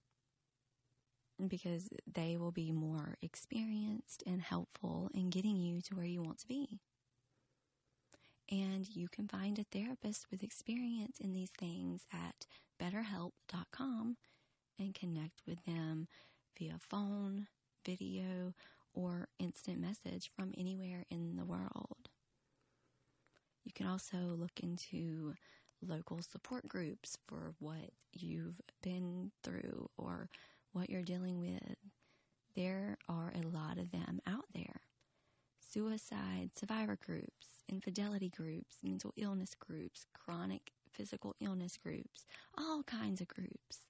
Because 1.45 1.89
they 2.07 2.37
will 2.37 2.53
be 2.53 2.71
more 2.71 3.17
experienced 3.23 4.23
and 4.27 4.43
helpful 4.43 5.11
in 5.15 5.31
getting 5.31 5.57
you 5.57 5.81
to 5.83 5.95
where 5.95 6.05
you 6.05 6.23
want 6.23 6.39
to 6.41 6.47
be. 6.47 6.81
And 8.51 8.89
you 8.95 9.09
can 9.09 9.29
find 9.29 9.59
a 9.59 9.65
therapist 9.65 10.27
with 10.31 10.43
experience 10.43 11.19
in 11.21 11.33
these 11.33 11.53
things 11.57 12.07
at 12.13 12.47
betterhelp.com 12.83 14.17
and 14.79 14.95
connect 14.95 15.43
with 15.47 15.65
them 15.65 16.09
via 16.59 16.79
phone, 16.81 17.47
video, 17.87 18.55
or 18.93 19.29
instant 19.39 19.81
message 19.81 20.31
from 20.35 20.53
anywhere 20.59 21.05
in 21.11 21.37
the 21.37 21.45
world. 21.45 22.09
You 23.65 23.73
can 23.73 23.87
also 23.87 24.17
look 24.17 24.59
into 24.61 25.35
local 25.83 26.21
support 26.23 26.67
groups 26.67 27.17
for 27.29 27.55
what 27.59 27.91
you've 28.13 28.61
been 28.83 29.31
through 29.45 29.89
or 29.97 30.29
what 30.73 30.91
you're 30.91 31.03
dealing 31.03 31.41
with. 31.41 31.77
There 32.57 32.99
are 33.09 33.33
a 33.35 33.47
lot 33.47 33.79
of 33.79 33.93
them 33.93 34.21
out 34.27 34.47
there. 34.55 34.81
Suicide 35.73 36.51
survivor 36.59 36.99
groups, 37.05 37.63
infidelity 37.69 38.29
groups, 38.29 38.79
mental 38.83 39.13
illness 39.17 39.55
groups, 39.55 40.05
chronic 40.13 40.73
physical 40.91 41.37
illness 41.41 41.77
groups, 41.77 42.27
all 42.59 42.83
kinds 42.83 43.21
of 43.21 43.29
groups. 43.29 43.83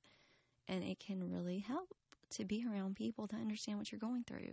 And 0.69 0.85
it 0.85 1.01
can 1.01 1.31
really 1.31 1.61
help 1.61 1.95
to 2.33 2.45
be 2.45 2.67
around 2.71 2.97
people 2.97 3.27
to 3.29 3.37
understand 3.37 3.79
what 3.79 3.91
you're 3.91 3.99
going 3.99 4.25
through. 4.25 4.53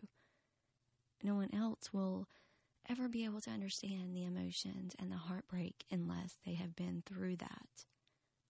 No 1.22 1.36
one 1.36 1.54
else 1.54 1.92
will 1.92 2.30
ever 2.88 3.10
be 3.10 3.26
able 3.26 3.42
to 3.42 3.50
understand 3.50 4.16
the 4.16 4.24
emotions 4.24 4.96
and 4.98 5.12
the 5.12 5.18
heartbreak 5.18 5.84
unless 5.92 6.38
they 6.46 6.54
have 6.54 6.78
been 6.78 7.04
through 7.06 7.36
that. 7.38 7.86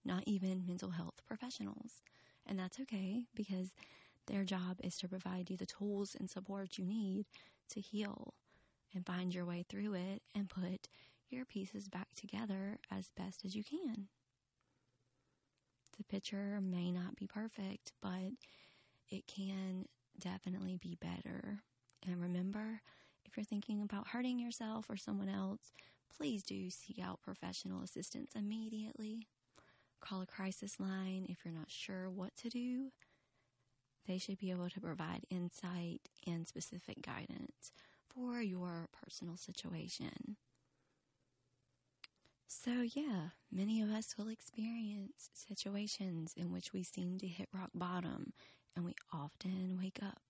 Not 0.06 0.24
even 0.28 0.68
mental 0.68 0.92
health 0.92 1.24
professionals. 1.26 2.04
And 2.46 2.60
that's 2.60 2.80
okay 2.82 3.24
because 3.34 3.72
their 4.28 4.44
job 4.44 4.78
is 4.84 4.98
to 4.98 5.08
provide 5.08 5.50
you 5.50 5.58
the 5.58 5.66
tools 5.66 6.16
and 6.18 6.30
support 6.30 6.78
you 6.78 6.86
need 6.86 7.26
to 7.70 7.82
heal 7.82 8.36
and 8.94 9.06
find 9.06 9.34
your 9.34 9.46
way 9.46 9.66
through 9.68 9.94
it 9.94 10.22
and 10.36 10.50
put 10.50 10.88
your 11.30 11.46
pieces 11.46 11.88
back 11.88 12.08
together 12.16 12.80
as 12.92 13.10
best 13.16 13.44
as 13.46 13.56
you 13.56 13.64
can. 13.64 14.08
The 15.98 16.04
picture 16.04 16.60
may 16.62 16.92
not 16.92 17.16
be 17.16 17.28
perfect, 17.28 17.94
but 18.02 18.34
it 19.10 19.26
can 19.28 19.86
definitely 20.20 20.78
be 20.78 20.98
better. 21.00 21.60
And 22.06 22.22
remember, 22.22 22.82
if 23.26 23.36
you're 23.36 23.44
thinking 23.44 23.82
about 23.82 24.10
hurting 24.10 24.40
yourself 24.40 24.90
or 24.90 24.98
someone 24.98 25.30
else, 25.30 25.72
please 26.16 26.44
do 26.44 26.70
seek 26.70 27.00
out 27.00 27.22
professional 27.22 27.84
assistance 27.84 28.34
immediately. 28.36 29.28
Call 30.00 30.22
a 30.22 30.26
crisis 30.28 30.80
line 30.80 31.26
if 31.28 31.40
you're 31.44 31.54
not 31.54 31.72
sure 31.72 32.10
what 32.10 32.36
to 32.38 32.50
do. 32.50 32.92
They 34.08 34.20
should 34.20 34.38
be 34.38 34.52
able 34.52 34.70
to 34.70 34.80
provide 34.80 35.26
insight 35.30 36.02
and 36.26 36.48
specific 36.48 37.02
guidance 37.02 37.72
for 38.18 38.42
your 38.42 38.90
personal 38.92 39.38
situation. 39.38 40.38
So, 42.48 42.82
yeah, 42.82 43.30
many 43.52 43.82
of 43.82 43.90
us 43.90 44.18
will 44.18 44.30
experience 44.30 45.30
situations 45.34 46.34
in 46.36 46.52
which 46.52 46.74
we 46.74 46.84
seem 46.84 47.18
to 47.20 47.28
hit 47.28 47.50
rock 47.54 47.72
bottom, 47.76 48.34
and 48.76 48.86
we 48.86 48.96
often 49.14 49.78
wake 49.78 50.00
up 50.02 50.22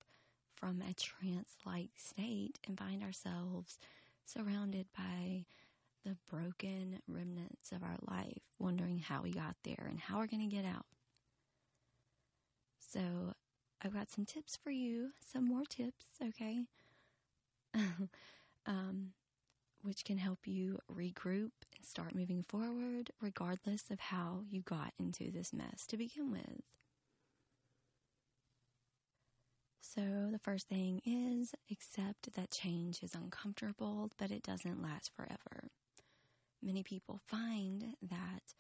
from 0.56 0.82
a 0.82 0.94
trance 0.94 1.56
like 1.66 1.92
state 1.98 2.60
and 2.68 2.78
find 2.78 3.04
ourselves 3.04 3.80
surrounded 4.26 4.88
by 4.98 5.46
the 6.04 6.18
broken 6.30 7.00
remnants 7.08 7.72
of 7.72 7.84
our 7.84 7.98
life, 8.02 8.42
wondering 8.60 9.00
how 9.00 9.22
we 9.22 9.32
got 9.32 9.56
there 9.64 9.88
and 9.90 10.00
how 10.00 10.18
we're 10.18 10.28
going 10.28 10.50
to 10.50 10.56
get 10.56 10.66
out. 10.66 10.86
So, 12.80 13.34
I've 13.82 13.94
got 13.94 14.10
some 14.10 14.26
tips 14.26 14.56
for 14.56 14.72
you, 14.72 15.12
some 15.20 15.46
more 15.46 15.64
tips, 15.66 16.06
okay? 16.24 16.66
um, 18.68 19.14
which 19.82 20.06
can 20.06 20.18
help 20.20 20.48
you 20.48 20.80
regroup 20.92 21.52
and 21.76 21.86
start 21.86 22.16
moving 22.16 22.44
forward, 22.44 23.12
regardless 23.22 23.90
of 23.92 24.00
how 24.00 24.44
you 24.50 24.62
got 24.62 24.94
into 25.00 25.32
this 25.32 25.54
mess 25.54 25.86
to 25.88 25.98
begin 25.98 26.32
with. 26.32 26.62
So, 29.82 30.30
the 30.32 30.40
first 30.40 30.68
thing 30.68 31.02
is 31.06 31.56
accept 31.72 32.34
that 32.34 32.52
change 32.52 33.02
is 33.02 33.16
uncomfortable, 33.16 34.12
but 34.18 34.32
it 34.32 34.44
doesn't 34.44 34.82
last 34.84 35.12
forever. 35.16 35.70
Many 36.62 36.84
people 36.84 37.20
find 37.28 37.96
that 38.02 38.54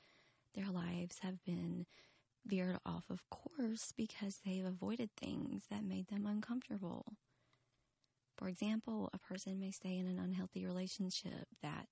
their 0.55 0.69
lives 0.71 1.19
have 1.19 1.43
been 1.45 1.88
veered 2.45 2.79
off 2.86 3.09
of 3.09 3.29
course 3.29 3.93
because 3.95 4.41
they've 4.45 4.65
avoided 4.65 5.12
things 5.17 5.65
that 5.69 5.83
made 5.86 6.07
them 6.09 6.25
uncomfortable. 6.27 7.17
For 8.38 8.48
example, 8.48 9.10
a 9.13 9.20
person 9.20 9.60
may 9.60 9.72
stay 9.72 9.98
in 9.98 10.08
an 10.08 10.20
unhealthy 10.20 10.65
relationship 10.65 11.48
that 11.63 11.88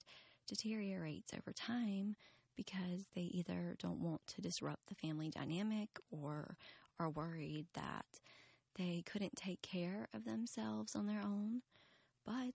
deteriorates 0.47 1.33
over 1.33 1.51
time 1.51 2.15
because 2.55 3.05
they 3.15 3.23
either 3.23 3.75
don't 3.79 3.99
want 3.99 4.21
to 4.27 4.41
disrupt 4.41 4.87
the 4.87 4.95
family 4.95 5.29
dynamic 5.29 5.89
or 6.11 6.55
are 6.99 7.09
worried 7.09 7.65
that 7.73 8.05
they 8.75 9.03
couldn't 9.05 9.35
take 9.35 9.61
care 9.61 10.07
of 10.13 10.25
themselves 10.25 10.95
on 10.95 11.07
their 11.07 11.21
own. 11.21 11.61
But 12.25 12.53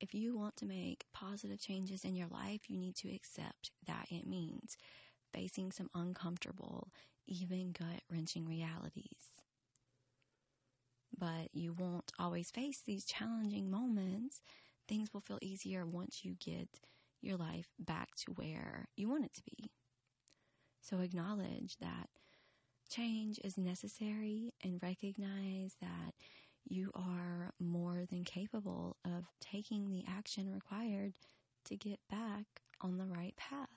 if 0.00 0.14
you 0.14 0.36
want 0.36 0.56
to 0.58 0.66
make 0.66 1.04
positive 1.14 1.60
changes 1.60 2.04
in 2.04 2.14
your 2.14 2.28
life, 2.28 2.62
you 2.68 2.78
need 2.78 2.96
to 2.96 3.14
accept 3.14 3.70
that 3.86 4.06
it 4.10 4.26
means 4.26 4.76
facing 5.32 5.72
some 5.72 5.90
uncomfortable, 5.94 6.90
even 7.26 7.72
gut 7.72 8.02
wrenching 8.10 8.46
realities 8.46 9.31
but 11.16 11.48
you 11.54 11.72
won't 11.72 12.12
always 12.18 12.50
face 12.50 12.80
these 12.84 13.04
challenging 13.04 13.70
moments. 13.70 14.40
Things 14.88 15.12
will 15.12 15.20
feel 15.20 15.38
easier 15.42 15.86
once 15.86 16.24
you 16.24 16.34
get 16.34 16.68
your 17.20 17.36
life 17.36 17.68
back 17.78 18.14
to 18.16 18.32
where 18.32 18.88
you 18.96 19.08
want 19.08 19.24
it 19.24 19.34
to 19.34 19.42
be. 19.44 19.70
So 20.80 21.00
acknowledge 21.00 21.76
that 21.78 22.08
change 22.90 23.38
is 23.44 23.56
necessary 23.58 24.54
and 24.62 24.82
recognize 24.82 25.76
that 25.80 26.14
you 26.64 26.90
are 26.94 27.54
more 27.58 28.04
than 28.06 28.24
capable 28.24 28.96
of 29.04 29.26
taking 29.40 29.90
the 29.90 30.04
action 30.08 30.52
required 30.52 31.14
to 31.66 31.76
get 31.76 32.00
back 32.10 32.46
on 32.80 32.98
the 32.98 33.06
right 33.06 33.36
path. 33.36 33.68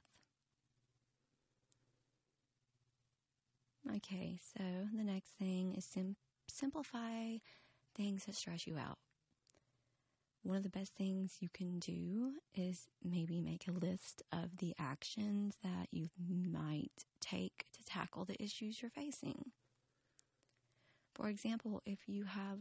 Okay, 3.95 4.39
so 4.41 4.63
the 4.95 5.03
next 5.03 5.29
thing 5.37 5.75
is 5.75 5.85
sim- 5.85 6.15
simplify 6.47 7.37
things 7.95 8.25
that 8.25 8.35
stress 8.35 8.67
you 8.67 8.77
out. 8.77 8.97
One 10.43 10.57
of 10.57 10.63
the 10.63 10.69
best 10.69 10.93
things 10.93 11.37
you 11.39 11.49
can 11.51 11.79
do 11.79 12.33
is 12.53 12.87
maybe 13.03 13.41
make 13.41 13.67
a 13.67 13.71
list 13.71 14.21
of 14.31 14.57
the 14.57 14.75
actions 14.77 15.57
that 15.63 15.87
you 15.91 16.09
might 16.21 17.05
take 17.19 17.65
to 17.73 17.83
tackle 17.83 18.25
the 18.25 18.41
issues 18.41 18.79
you're 18.79 18.91
facing. 18.91 19.51
For 21.15 21.29
example, 21.29 21.81
if 21.85 22.07
you 22.07 22.25
have 22.25 22.59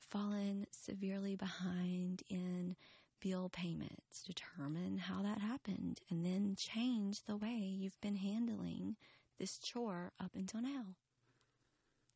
fallen 0.00 0.66
severely 0.70 1.36
behind 1.36 2.22
in 2.30 2.76
bill 3.20 3.50
payments, 3.50 4.22
determine 4.22 4.98
how 4.98 5.22
that 5.22 5.38
happened 5.38 6.00
and 6.10 6.24
then 6.24 6.54
change 6.56 7.24
the 7.24 7.36
way 7.36 7.56
you've 7.56 8.00
been 8.00 8.16
handling 8.16 8.96
this 9.38 9.58
chore 9.58 10.12
up 10.18 10.30
until 10.34 10.62
now 10.62 10.96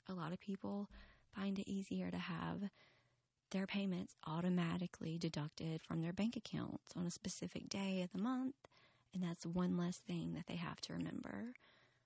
a 0.09 0.15
lot 0.15 0.33
of 0.33 0.41
people 0.41 0.89
find 1.35 1.59
it 1.59 1.69
easier 1.69 2.11
to 2.11 2.19
have 2.19 2.71
their 3.51 3.67
payments 3.67 4.15
automatically 4.27 5.19
deducted 5.19 5.83
from 5.83 6.03
their 6.03 6.13
bank 6.13 6.37
accounts 6.37 6.93
on 6.97 7.07
a 7.07 7.11
specific 7.11 7.69
day 7.69 8.03
of 8.03 8.11
the 8.13 8.23
month. 8.23 8.55
And 9.15 9.23
that's 9.23 9.47
one 9.47 9.77
less 9.77 9.99
thing 9.99 10.35
that 10.35 10.47
they 10.47 10.57
have 10.57 10.81
to 10.83 10.93
remember 10.93 11.55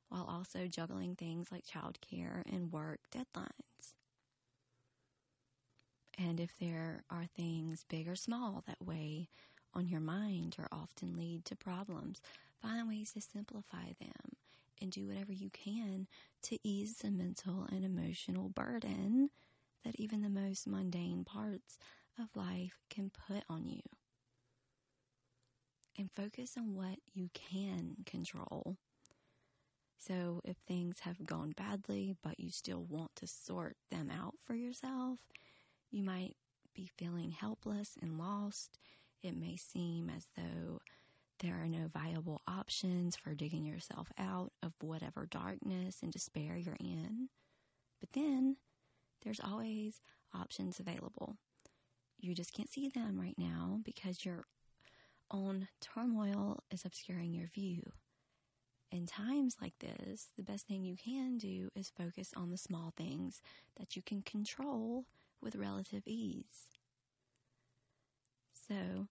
while 0.08 0.24
also 0.28 0.66
juggling 0.66 1.14
things 1.14 1.50
like 1.50 1.64
childcare 1.64 2.42
and 2.52 2.72
work 2.72 3.00
deadlines. 3.12 3.94
And 6.18 6.38
if 6.40 6.58
there 6.58 7.02
are 7.10 7.26
things 7.36 7.84
big 7.88 8.08
or 8.08 8.16
small 8.16 8.62
that 8.66 8.84
weigh 8.84 9.28
on 9.72 9.88
your 9.88 10.00
mind 10.00 10.56
or 10.58 10.68
often 10.70 11.16
lead 11.16 11.44
to 11.46 11.56
problems, 11.56 12.20
find 12.60 12.86
ways 12.88 13.12
to 13.12 13.20
simplify 13.20 13.92
them 13.98 14.36
and 14.80 14.90
do 14.90 15.06
whatever 15.06 15.32
you 15.32 15.50
can 15.50 16.06
to 16.42 16.58
ease 16.62 16.98
the 16.98 17.10
mental 17.10 17.66
and 17.70 17.84
emotional 17.84 18.48
burden 18.48 19.30
that 19.84 19.98
even 19.98 20.22
the 20.22 20.28
most 20.28 20.66
mundane 20.66 21.24
parts 21.24 21.78
of 22.18 22.28
life 22.34 22.78
can 22.88 23.10
put 23.28 23.44
on 23.48 23.66
you. 23.66 23.80
And 25.98 26.10
focus 26.12 26.54
on 26.56 26.74
what 26.74 26.98
you 27.12 27.28
can 27.34 27.96
control. 28.06 28.76
So, 29.98 30.40
if 30.44 30.56
things 30.66 31.00
have 31.00 31.26
gone 31.26 31.52
badly, 31.54 32.16
but 32.22 32.40
you 32.40 32.50
still 32.50 32.82
want 32.88 33.14
to 33.16 33.26
sort 33.26 33.76
them 33.90 34.10
out 34.10 34.34
for 34.42 34.54
yourself, 34.54 35.18
you 35.90 36.02
might 36.02 36.36
be 36.74 36.90
feeling 36.96 37.32
helpless 37.32 37.98
and 38.00 38.18
lost. 38.18 38.78
It 39.22 39.36
may 39.36 39.56
seem 39.56 40.08
as 40.08 40.26
though 40.36 40.80
there 41.40 41.54
are 41.62 41.68
no 41.68 41.88
viable 41.88 42.42
options 42.46 43.16
for 43.16 43.34
digging 43.34 43.64
yourself 43.64 44.12
out 44.18 44.52
of 44.62 44.72
whatever 44.80 45.26
darkness 45.26 45.98
and 46.02 46.12
despair 46.12 46.56
you're 46.56 46.76
in. 46.78 47.28
But 47.98 48.12
then 48.12 48.56
there's 49.22 49.40
always 49.40 50.00
options 50.34 50.78
available. 50.78 51.36
You 52.18 52.34
just 52.34 52.52
can't 52.52 52.70
see 52.70 52.88
them 52.88 53.18
right 53.18 53.38
now 53.38 53.80
because 53.82 54.24
your 54.24 54.44
own 55.30 55.68
turmoil 55.80 56.62
is 56.70 56.84
obscuring 56.84 57.32
your 57.32 57.48
view. 57.48 57.82
In 58.92 59.06
times 59.06 59.56
like 59.62 59.78
this, 59.78 60.28
the 60.36 60.42
best 60.42 60.66
thing 60.66 60.84
you 60.84 60.96
can 60.96 61.38
do 61.38 61.70
is 61.76 61.90
focus 61.96 62.32
on 62.36 62.50
the 62.50 62.56
small 62.58 62.92
things 62.96 63.40
that 63.78 63.94
you 63.96 64.02
can 64.02 64.22
control 64.22 65.06
with 65.40 65.54
relative 65.54 66.02
ease. 66.06 66.66
So, 68.68 69.06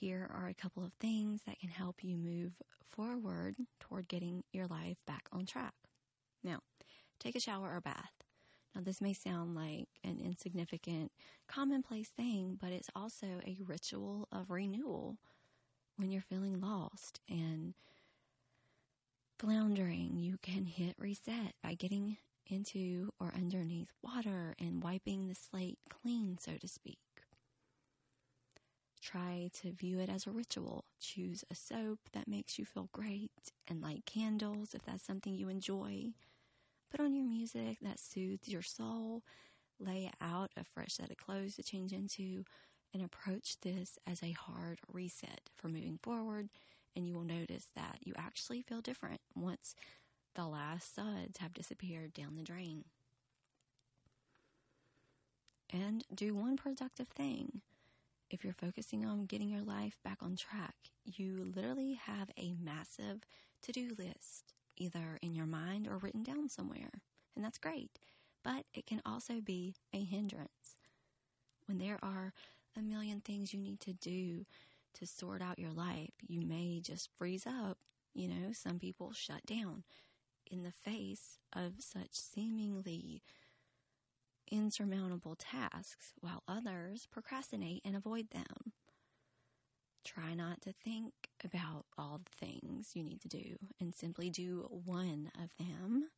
here 0.00 0.30
are 0.32 0.48
a 0.48 0.54
couple 0.54 0.84
of 0.84 0.92
things 1.00 1.40
that 1.46 1.58
can 1.58 1.70
help 1.70 2.04
you 2.04 2.16
move 2.16 2.52
forward 2.88 3.56
toward 3.80 4.08
getting 4.08 4.44
your 4.52 4.66
life 4.66 4.98
back 5.06 5.28
on 5.32 5.44
track. 5.44 5.74
Now, 6.44 6.60
take 7.18 7.34
a 7.34 7.40
shower 7.40 7.74
or 7.74 7.80
bath. 7.80 8.12
Now, 8.74 8.82
this 8.84 9.00
may 9.00 9.12
sound 9.12 9.56
like 9.56 9.88
an 10.04 10.20
insignificant, 10.24 11.10
commonplace 11.48 12.10
thing, 12.10 12.58
but 12.60 12.70
it's 12.70 12.90
also 12.94 13.40
a 13.44 13.58
ritual 13.66 14.28
of 14.30 14.50
renewal 14.50 15.16
when 15.96 16.10
you're 16.10 16.22
feeling 16.22 16.60
lost 16.60 17.20
and 17.28 17.74
floundering. 19.38 20.16
You 20.16 20.36
can 20.40 20.66
hit 20.66 20.94
reset 20.96 21.54
by 21.62 21.74
getting 21.74 22.18
into 22.46 23.10
or 23.18 23.32
underneath 23.34 23.90
water 24.02 24.54
and 24.60 24.82
wiping 24.82 25.26
the 25.26 25.34
slate 25.34 25.78
clean, 25.90 26.38
so 26.38 26.52
to 26.52 26.68
speak. 26.68 26.98
Try 29.00 29.50
to 29.62 29.72
view 29.72 30.00
it 30.00 30.08
as 30.08 30.26
a 30.26 30.30
ritual. 30.30 30.84
Choose 31.00 31.44
a 31.50 31.54
soap 31.54 32.00
that 32.12 32.28
makes 32.28 32.58
you 32.58 32.64
feel 32.64 32.88
great 32.92 33.52
and 33.68 33.80
light 33.80 34.04
candles 34.06 34.74
if 34.74 34.82
that's 34.82 35.04
something 35.04 35.34
you 35.34 35.48
enjoy. 35.48 36.12
Put 36.90 37.00
on 37.00 37.14
your 37.14 37.24
music 37.24 37.78
that 37.82 38.00
soothes 38.00 38.48
your 38.48 38.62
soul. 38.62 39.22
Lay 39.78 40.10
out 40.20 40.50
a 40.56 40.64
fresh 40.64 40.94
set 40.94 41.10
of 41.10 41.16
clothes 41.16 41.56
to 41.56 41.62
change 41.62 41.92
into 41.92 42.44
and 42.92 43.02
approach 43.02 43.60
this 43.60 43.98
as 44.06 44.22
a 44.22 44.32
hard 44.32 44.80
reset 44.92 45.50
for 45.56 45.68
moving 45.68 45.98
forward. 46.02 46.48
And 46.96 47.06
you 47.06 47.14
will 47.14 47.22
notice 47.22 47.68
that 47.76 47.98
you 48.02 48.14
actually 48.16 48.62
feel 48.62 48.80
different 48.80 49.20
once 49.36 49.74
the 50.34 50.46
last 50.46 50.94
suds 50.94 51.38
have 51.38 51.54
disappeared 51.54 52.12
down 52.12 52.36
the 52.36 52.42
drain. 52.42 52.84
And 55.70 56.04
do 56.12 56.34
one 56.34 56.56
productive 56.56 57.08
thing 57.08 57.60
if 58.30 58.44
you're 58.44 58.52
focusing 58.52 59.04
on 59.04 59.26
getting 59.26 59.48
your 59.48 59.62
life 59.62 59.96
back 60.04 60.18
on 60.22 60.36
track, 60.36 60.74
you 61.04 61.52
literally 61.54 61.94
have 61.94 62.30
a 62.36 62.54
massive 62.62 63.22
to 63.62 63.72
do 63.72 63.94
list, 63.98 64.54
either 64.76 65.18
in 65.22 65.34
your 65.34 65.46
mind 65.46 65.88
or 65.88 65.98
written 65.98 66.22
down 66.22 66.48
somewhere. 66.48 67.02
And 67.34 67.44
that's 67.44 67.58
great. 67.58 67.98
But 68.44 68.64
it 68.74 68.86
can 68.86 69.02
also 69.04 69.40
be 69.40 69.74
a 69.92 70.02
hindrance. 70.04 70.76
When 71.66 71.78
there 71.78 71.98
are 72.02 72.32
a 72.76 72.82
million 72.82 73.20
things 73.20 73.52
you 73.52 73.60
need 73.60 73.80
to 73.80 73.92
do 73.92 74.46
to 74.94 75.06
sort 75.06 75.42
out 75.42 75.58
your 75.58 75.72
life. 75.72 76.12
You 76.26 76.40
may 76.40 76.80
just 76.80 77.10
freeze 77.16 77.46
up. 77.46 77.78
You 78.14 78.28
know, 78.28 78.52
some 78.52 78.78
people 78.78 79.12
shut 79.12 79.44
down 79.46 79.84
in 80.50 80.62
the 80.62 80.72
face 80.72 81.38
of 81.52 81.74
such 81.78 82.12
seemingly 82.12 83.22
insurmountable 84.50 85.36
tasks, 85.36 86.12
while 86.20 86.42
others 86.48 87.06
procrastinate 87.10 87.82
and 87.84 87.96
avoid 87.96 88.30
them. 88.30 88.72
Try 90.04 90.34
not 90.34 90.62
to 90.62 90.72
think 90.72 91.12
about 91.44 91.84
all 91.98 92.20
the 92.24 92.46
things 92.46 92.92
you 92.94 93.02
need 93.02 93.20
to 93.22 93.28
do 93.28 93.56
and 93.80 93.94
simply 93.94 94.30
do 94.30 94.66
one 94.84 95.30
of 95.42 95.50
them. 95.58 96.08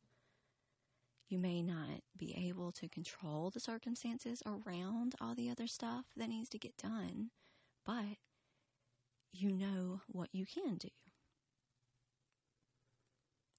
You 1.27 1.39
may 1.39 1.61
not 1.61 2.01
be 2.17 2.35
able 2.47 2.71
to 2.73 2.89
control 2.89 3.49
the 3.49 3.59
circumstances 3.59 4.43
around 4.45 5.15
all 5.19 5.35
the 5.35 5.49
other 5.49 5.67
stuff 5.67 6.05
that 6.17 6.29
needs 6.29 6.49
to 6.49 6.59
get 6.59 6.77
done, 6.77 7.31
but 7.85 8.17
you 9.33 9.51
know 9.51 10.01
what 10.07 10.29
you 10.33 10.45
can 10.45 10.75
do. 10.75 10.89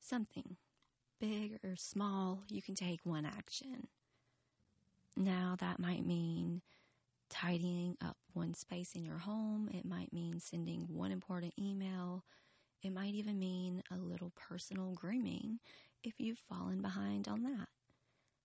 Something 0.01 0.57
big 1.19 1.59
or 1.65 1.77
small, 1.77 2.43
you 2.49 2.61
can 2.61 2.75
take 2.75 3.01
one 3.05 3.25
action. 3.25 3.87
Now, 5.17 5.57
that 5.61 5.79
might 5.79 6.07
mean 6.07 6.63
tidying 7.31 7.97
up 8.01 8.17
one 8.33 8.55
space 8.55 8.95
in 8.95 9.05
your 9.05 9.19
home. 9.19 9.69
It 9.73 9.85
might 9.85 10.13
mean 10.13 10.41
sending 10.41 10.87
one 10.89 11.13
important 11.13 11.55
email. 11.59 12.25
It 12.83 12.93
might 12.93 13.15
even 13.15 13.39
mean 13.39 13.83
a 13.91 13.97
little 13.97 14.33
personal 14.37 14.93
grooming 14.93 15.61
if 16.03 16.15
you've 16.19 16.39
fallen 16.49 16.83
behind 16.83 17.29
on 17.29 17.43
that. 17.43 17.69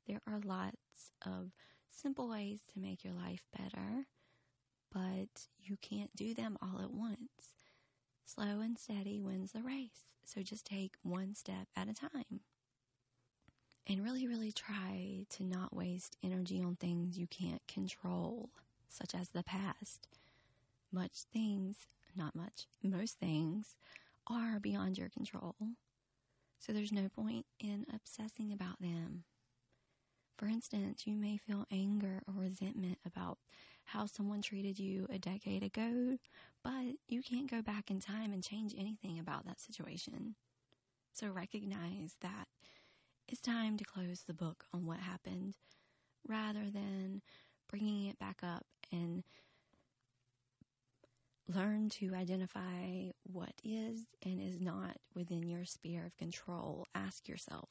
There 0.08 0.22
are 0.28 0.40
lots 0.44 1.12
of 1.26 1.52
simple 1.90 2.30
ways 2.30 2.62
to 2.74 2.80
make 2.80 3.04
your 3.04 3.14
life 3.14 3.44
better, 3.58 4.08
but 4.92 5.48
you 5.58 5.78
can't 5.82 6.16
do 6.16 6.34
them 6.34 6.58
all 6.62 6.80
at 6.82 6.94
once. 6.94 7.18
Slow 8.26 8.60
and 8.62 8.78
steady 8.78 9.20
wins 9.20 9.52
the 9.54 9.64
race, 9.64 10.06
so 10.26 10.42
just 10.44 10.66
take 10.66 10.96
one 11.02 11.34
step 11.34 11.68
at 11.76 11.90
a 11.90 11.94
time. 11.94 12.42
And 13.90 14.04
really, 14.04 14.28
really 14.28 14.52
try 14.52 15.26
to 15.30 15.44
not 15.46 15.74
waste 15.74 16.18
energy 16.22 16.62
on 16.62 16.76
things 16.76 17.18
you 17.18 17.26
can't 17.28 17.66
control 17.68 18.50
such 18.90 19.16
as 19.16 19.30
the 19.30 19.44
past. 19.44 20.08
Much 20.92 21.24
things, 21.34 21.78
not 22.16 22.36
much, 22.36 22.68
most 22.84 23.18
things 23.18 23.78
are 24.28 24.60
beyond 24.60 24.98
your 24.98 25.10
control. 25.10 25.56
So 26.60 26.74
there's 26.74 26.92
no 26.92 27.08
point 27.08 27.46
in 27.60 27.86
obsessing 27.94 28.52
about 28.52 28.82
them. 28.82 29.24
For 30.38 30.48
instance, 30.48 31.08
you 31.08 31.16
may 31.16 31.38
feel 31.38 31.66
anger 31.72 32.22
or 32.28 32.42
resentment 32.42 32.98
about 33.06 33.38
how 33.86 34.06
someone 34.06 34.42
treated 34.42 34.78
you 34.78 35.08
a 35.10 35.18
decade 35.18 35.64
ago, 35.64 36.18
but 36.64 36.96
you 37.08 37.22
can't 37.24 37.50
go 37.50 37.62
back 37.62 37.90
in 37.90 38.02
time 38.02 38.34
and 38.34 38.44
change 38.44 38.76
anything 38.78 39.18
about 39.18 39.46
that 39.46 39.62
situation. 39.62 40.36
So 41.14 41.30
recognize 41.30 42.18
that 42.22 42.48
it's 43.28 43.42
time 43.42 43.78
to 43.78 43.84
close 43.84 44.24
the 44.26 44.34
book 44.34 44.66
on 44.74 44.86
what 44.86 45.00
happened 45.00 45.56
rather 46.28 46.70
than 46.72 47.22
bringing 47.70 48.08
it 48.08 48.20
back 48.20 48.40
up 48.44 48.66
and 48.92 49.24
learn 51.54 51.90
to 51.90 52.14
identify 52.14 53.10
what 53.24 53.54
is 53.64 54.06
and 54.24 54.42
is 54.42 54.60
not 54.60 54.98
within 55.16 55.48
your 55.48 55.66
sphere 55.66 56.06
of 56.06 56.18
control. 56.18 56.86
Ask 56.94 57.28
yourself, 57.28 57.70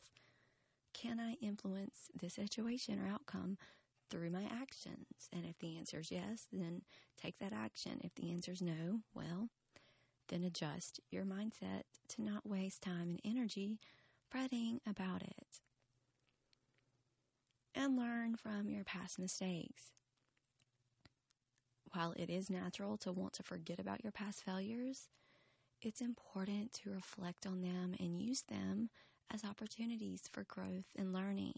can 0.95 1.21
I 1.21 1.37
influence 1.43 2.11
this 2.19 2.35
situation 2.35 2.99
or 2.99 3.09
outcome 3.09 3.59
through 4.11 4.31
my 4.31 4.45
actions? 4.45 5.29
And 5.33 5.45
if 5.45 5.59
the 5.59 5.77
answer 5.77 6.01
is 6.01 6.11
yes, 6.11 6.49
then 6.53 6.83
take 7.21 7.39
that 7.39 7.53
action. 7.53 8.01
If 8.03 8.15
the 8.15 8.31
answer 8.31 8.53
is 8.53 8.63
no, 8.63 9.01
well, 9.15 9.49
then 10.29 10.43
adjust 10.43 11.01
your 11.11 11.25
mindset 11.25 11.83
to 12.09 12.23
not 12.23 12.49
waste 12.49 12.83
time 12.83 13.11
and 13.11 13.21
energy 13.25 13.79
fretting 14.31 14.81
about 14.87 15.23
it. 15.23 15.61
And 17.77 17.97
learn 17.97 18.35
from 18.37 18.69
your 18.69 18.83
past 18.83 19.21
mistakes 19.21 19.93
while 21.93 22.13
it 22.17 22.31
is 22.31 22.51
natural 22.51 22.97
to 22.99 23.13
want 23.13 23.33
to 23.35 23.43
forget 23.43 23.79
about 23.79 24.03
your 24.05 24.13
past 24.13 24.45
failures, 24.45 25.09
it's 25.83 26.01
important 26.03 26.73
to 26.75 26.91
reflect 26.91 27.47
on 27.47 27.63
them 27.63 27.95
and 28.01 28.21
use 28.23 28.43
them 28.49 28.91
as 29.33 29.45
opportunities 29.45 30.23
for 30.33 30.45
growth 30.45 30.87
and 30.97 31.13
learning. 31.13 31.55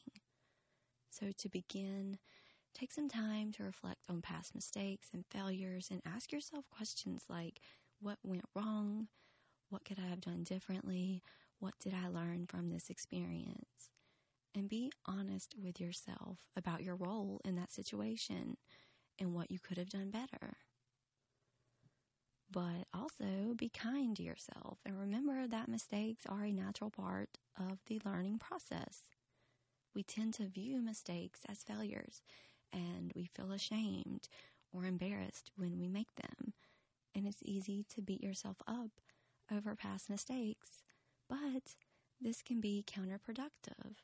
So, 1.11 1.33
to 1.33 1.49
begin, 1.49 2.19
take 2.75 2.93
some 2.93 3.09
time 3.09 3.53
to 3.53 3.65
reflect 3.65 4.01
on 4.09 4.23
past 4.23 4.55
mistakes 4.55 5.11
and 5.15 5.25
failures 5.27 5.89
and 5.91 6.03
ask 6.07 6.33
yourself 6.33 6.69
questions 6.71 7.25
like 7.29 7.61
what 8.01 8.19
went 8.25 8.45
wrong? 8.55 9.09
What 9.71 9.85
could 9.85 9.99
I 10.01 10.09
have 10.09 10.21
done 10.23 10.45
differently? 10.45 11.23
What 11.61 11.75
did 11.79 11.95
I 11.95 12.09
learn 12.09 12.47
from 12.47 12.71
this 12.71 12.91
experience? 12.91 13.91
And 14.55 14.69
be 14.69 14.91
honest 15.07 15.55
with 15.63 15.81
yourself 15.81 16.39
about 16.57 16.83
your 16.83 16.97
role 16.97 17.41
in 17.45 17.57
that 17.57 17.73
situation 17.73 18.57
and 19.19 19.35
what 19.35 19.51
you 19.51 19.59
could 19.59 19.79
have 19.79 19.91
done 19.91 20.11
better. 20.11 20.59
But 22.51 22.87
also 22.95 23.55
be 23.57 23.69
kind 23.69 24.17
to 24.17 24.23
yourself 24.23 24.79
and 24.85 24.99
remember 24.99 25.47
that 25.47 25.69
mistakes 25.69 26.25
are 26.27 26.45
a 26.45 26.53
natural 26.53 26.91
part 26.91 27.39
of 27.59 27.79
the 27.87 28.01
learning 28.05 28.39
process. 28.39 29.05
We 29.95 30.03
tend 30.03 30.35
to 30.35 30.49
view 30.49 30.81
mistakes 30.81 31.41
as 31.49 31.63
failures 31.63 32.23
and 32.73 33.13
we 33.15 33.27
feel 33.27 33.53
ashamed 33.53 34.29
or 34.73 34.85
embarrassed 34.85 35.51
when 35.57 35.79
we 35.79 35.89
make 35.89 36.15
them. 36.17 36.55
And 37.15 37.27
it's 37.27 37.43
easy 37.45 37.85
to 37.91 38.03
beat 38.03 38.23
yourself 38.23 38.57
up 38.67 38.91
over 39.53 39.75
past 39.75 40.11
mistakes, 40.11 40.83
but 41.29 41.75
this 42.21 42.43
can 42.43 42.61
be 42.61 42.85
counterproductive. 42.87 43.97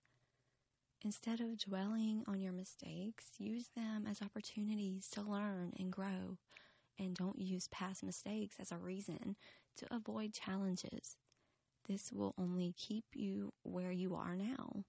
Instead 1.02 1.40
of 1.40 1.58
dwelling 1.58 2.24
on 2.26 2.40
your 2.40 2.52
mistakes, 2.52 3.26
use 3.38 3.68
them 3.76 4.06
as 4.10 4.22
opportunities 4.22 5.08
to 5.10 5.20
learn 5.20 5.72
and 5.78 5.92
grow. 5.92 6.38
And 6.98 7.14
don't 7.14 7.38
use 7.38 7.68
past 7.68 8.02
mistakes 8.02 8.56
as 8.60 8.72
a 8.72 8.78
reason 8.78 9.36
to 9.76 9.94
avoid 9.94 10.32
challenges. 10.32 11.16
This 11.86 12.10
will 12.12 12.34
only 12.38 12.72
keep 12.78 13.04
you 13.12 13.52
where 13.62 13.92
you 13.92 14.14
are 14.14 14.36
now. 14.36 14.84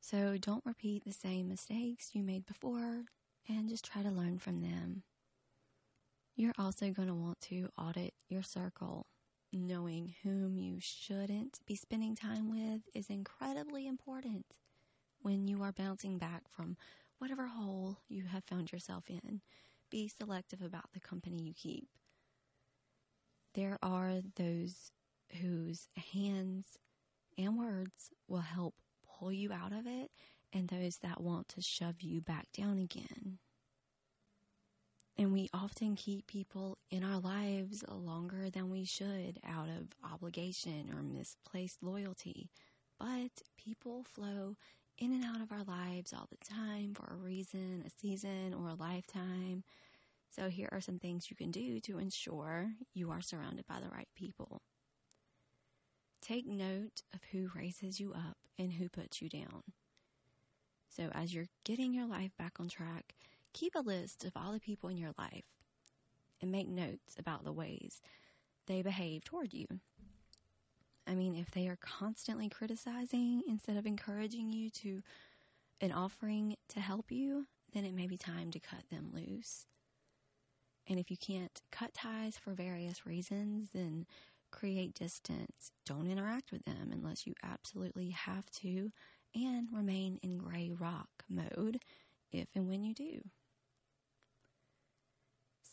So 0.00 0.36
don't 0.38 0.64
repeat 0.64 1.04
the 1.04 1.12
same 1.12 1.48
mistakes 1.48 2.10
you 2.14 2.22
made 2.22 2.46
before 2.46 3.04
and 3.48 3.68
just 3.68 3.84
try 3.84 4.02
to 4.02 4.10
learn 4.10 4.38
from 4.38 4.60
them. 4.60 5.02
You're 6.36 6.54
also 6.58 6.90
going 6.90 7.08
to 7.08 7.14
want 7.14 7.40
to 7.42 7.68
audit 7.76 8.14
your 8.28 8.42
circle. 8.42 9.06
Knowing 9.52 10.14
whom 10.22 10.56
you 10.56 10.78
shouldn't 10.78 11.58
be 11.66 11.74
spending 11.74 12.14
time 12.14 12.50
with 12.50 12.82
is 12.94 13.10
incredibly 13.10 13.86
important 13.86 14.46
when 15.22 15.48
you 15.48 15.62
are 15.62 15.72
bouncing 15.72 16.18
back 16.18 16.48
from 16.48 16.76
whatever 17.18 17.46
hole 17.46 17.98
you 18.08 18.24
have 18.24 18.44
found 18.44 18.70
yourself 18.70 19.04
in. 19.10 19.40
Be 19.90 20.06
selective 20.08 20.62
about 20.62 20.92
the 20.92 21.00
company 21.00 21.42
you 21.42 21.52
keep. 21.52 21.88
There 23.54 23.76
are 23.82 24.20
those 24.36 24.92
whose 25.42 25.88
hands 26.12 26.78
and 27.36 27.58
words 27.58 28.10
will 28.28 28.38
help 28.38 28.74
pull 29.18 29.32
you 29.32 29.52
out 29.52 29.72
of 29.72 29.86
it, 29.86 30.12
and 30.52 30.68
those 30.68 30.98
that 30.98 31.20
want 31.20 31.48
to 31.48 31.60
shove 31.60 32.02
you 32.02 32.20
back 32.20 32.46
down 32.52 32.78
again. 32.78 33.38
And 35.18 35.32
we 35.32 35.50
often 35.52 35.96
keep 35.96 36.26
people 36.26 36.78
in 36.90 37.04
our 37.04 37.18
lives 37.20 37.84
longer 37.88 38.48
than 38.50 38.70
we 38.70 38.84
should 38.84 39.38
out 39.46 39.68
of 39.68 39.88
obligation 40.10 40.90
or 40.94 41.02
misplaced 41.02 41.82
loyalty. 41.82 42.48
But 42.98 43.42
people 43.58 44.04
flow 44.04 44.56
in 44.98 45.12
and 45.12 45.24
out 45.24 45.40
of 45.40 45.52
our 45.52 45.64
lives 45.64 46.12
all 46.12 46.28
the 46.30 46.54
time 46.54 46.94
for 46.94 47.06
a 47.10 47.16
reason, 47.16 47.82
a 47.86 47.90
season, 47.90 48.54
or 48.54 48.68
a 48.68 48.74
lifetime. 48.74 49.64
So, 50.30 50.48
here 50.48 50.68
are 50.70 50.80
some 50.80 50.98
things 50.98 51.28
you 51.28 51.36
can 51.36 51.50
do 51.50 51.80
to 51.80 51.98
ensure 51.98 52.72
you 52.94 53.10
are 53.10 53.22
surrounded 53.22 53.66
by 53.66 53.80
the 53.80 53.88
right 53.88 54.08
people. 54.14 54.62
Take 56.22 56.46
note 56.46 57.02
of 57.14 57.20
who 57.32 57.50
raises 57.54 57.98
you 57.98 58.12
up 58.12 58.36
and 58.58 58.72
who 58.72 58.88
puts 58.88 59.20
you 59.20 59.28
down. 59.28 59.62
So, 60.88 61.10
as 61.12 61.34
you're 61.34 61.48
getting 61.64 61.94
your 61.94 62.06
life 62.06 62.32
back 62.38 62.60
on 62.60 62.68
track, 62.68 63.14
keep 63.52 63.74
a 63.74 63.80
list 63.80 64.24
of 64.24 64.32
all 64.36 64.52
the 64.52 64.60
people 64.60 64.88
in 64.88 64.96
your 64.96 65.12
life 65.18 65.44
and 66.40 66.50
make 66.50 66.68
notes 66.68 67.16
about 67.18 67.44
the 67.44 67.52
ways 67.52 68.00
they 68.66 68.82
behave 68.82 69.24
toward 69.24 69.52
you. 69.52 69.66
I 71.06 71.14
mean, 71.14 71.34
if 71.34 71.50
they 71.50 71.66
are 71.66 71.78
constantly 71.80 72.48
criticizing 72.48 73.42
instead 73.48 73.76
of 73.76 73.86
encouraging 73.86 74.52
you 74.52 74.70
to 74.70 75.02
and 75.80 75.92
offering 75.92 76.56
to 76.68 76.80
help 76.80 77.10
you, 77.10 77.46
then 77.72 77.84
it 77.84 77.94
may 77.94 78.06
be 78.06 78.16
time 78.16 78.50
to 78.52 78.60
cut 78.60 78.84
them 78.90 79.10
loose. 79.12 79.66
And 80.88 80.98
if 80.98 81.10
you 81.10 81.16
can't 81.16 81.60
cut 81.70 81.94
ties 81.94 82.36
for 82.36 82.52
various 82.52 83.06
reasons, 83.06 83.70
then 83.72 84.06
create 84.50 84.94
distance. 84.94 85.72
Don't 85.86 86.10
interact 86.10 86.52
with 86.52 86.64
them 86.64 86.90
unless 86.92 87.26
you 87.26 87.34
absolutely 87.42 88.10
have 88.10 88.50
to, 88.62 88.90
and 89.34 89.68
remain 89.72 90.18
in 90.22 90.38
gray 90.38 90.72
rock 90.78 91.08
mode 91.28 91.80
if 92.32 92.48
and 92.54 92.68
when 92.68 92.82
you 92.84 92.94
do. 92.94 93.20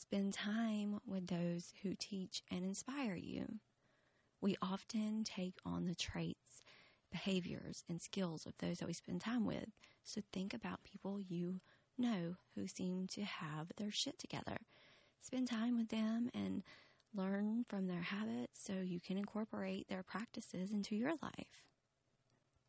Spend 0.09 0.33
time 0.33 1.01
with 1.05 1.27
those 1.27 1.73
who 1.83 1.93
teach 1.93 2.41
and 2.49 2.63
inspire 2.63 3.15
you. 3.15 3.59
We 4.39 4.55
often 4.61 5.25
take 5.25 5.55
on 5.65 5.85
the 5.85 5.95
traits, 5.95 6.63
behaviors, 7.11 7.83
and 7.89 8.01
skills 8.01 8.45
of 8.45 8.53
those 8.59 8.77
that 8.77 8.87
we 8.87 8.93
spend 8.93 9.19
time 9.19 9.45
with. 9.45 9.67
So 10.05 10.21
think 10.31 10.53
about 10.53 10.85
people 10.85 11.19
you 11.19 11.59
know 11.97 12.35
who 12.55 12.67
seem 12.67 13.07
to 13.07 13.25
have 13.25 13.73
their 13.75 13.91
shit 13.91 14.17
together. 14.17 14.59
Spend 15.19 15.49
time 15.49 15.75
with 15.77 15.89
them 15.89 16.29
and 16.33 16.63
learn 17.13 17.65
from 17.67 17.87
their 17.87 18.03
habits 18.03 18.61
so 18.63 18.75
you 18.75 19.01
can 19.01 19.17
incorporate 19.17 19.89
their 19.89 20.03
practices 20.03 20.71
into 20.71 20.95
your 20.95 21.15
life. 21.21 21.65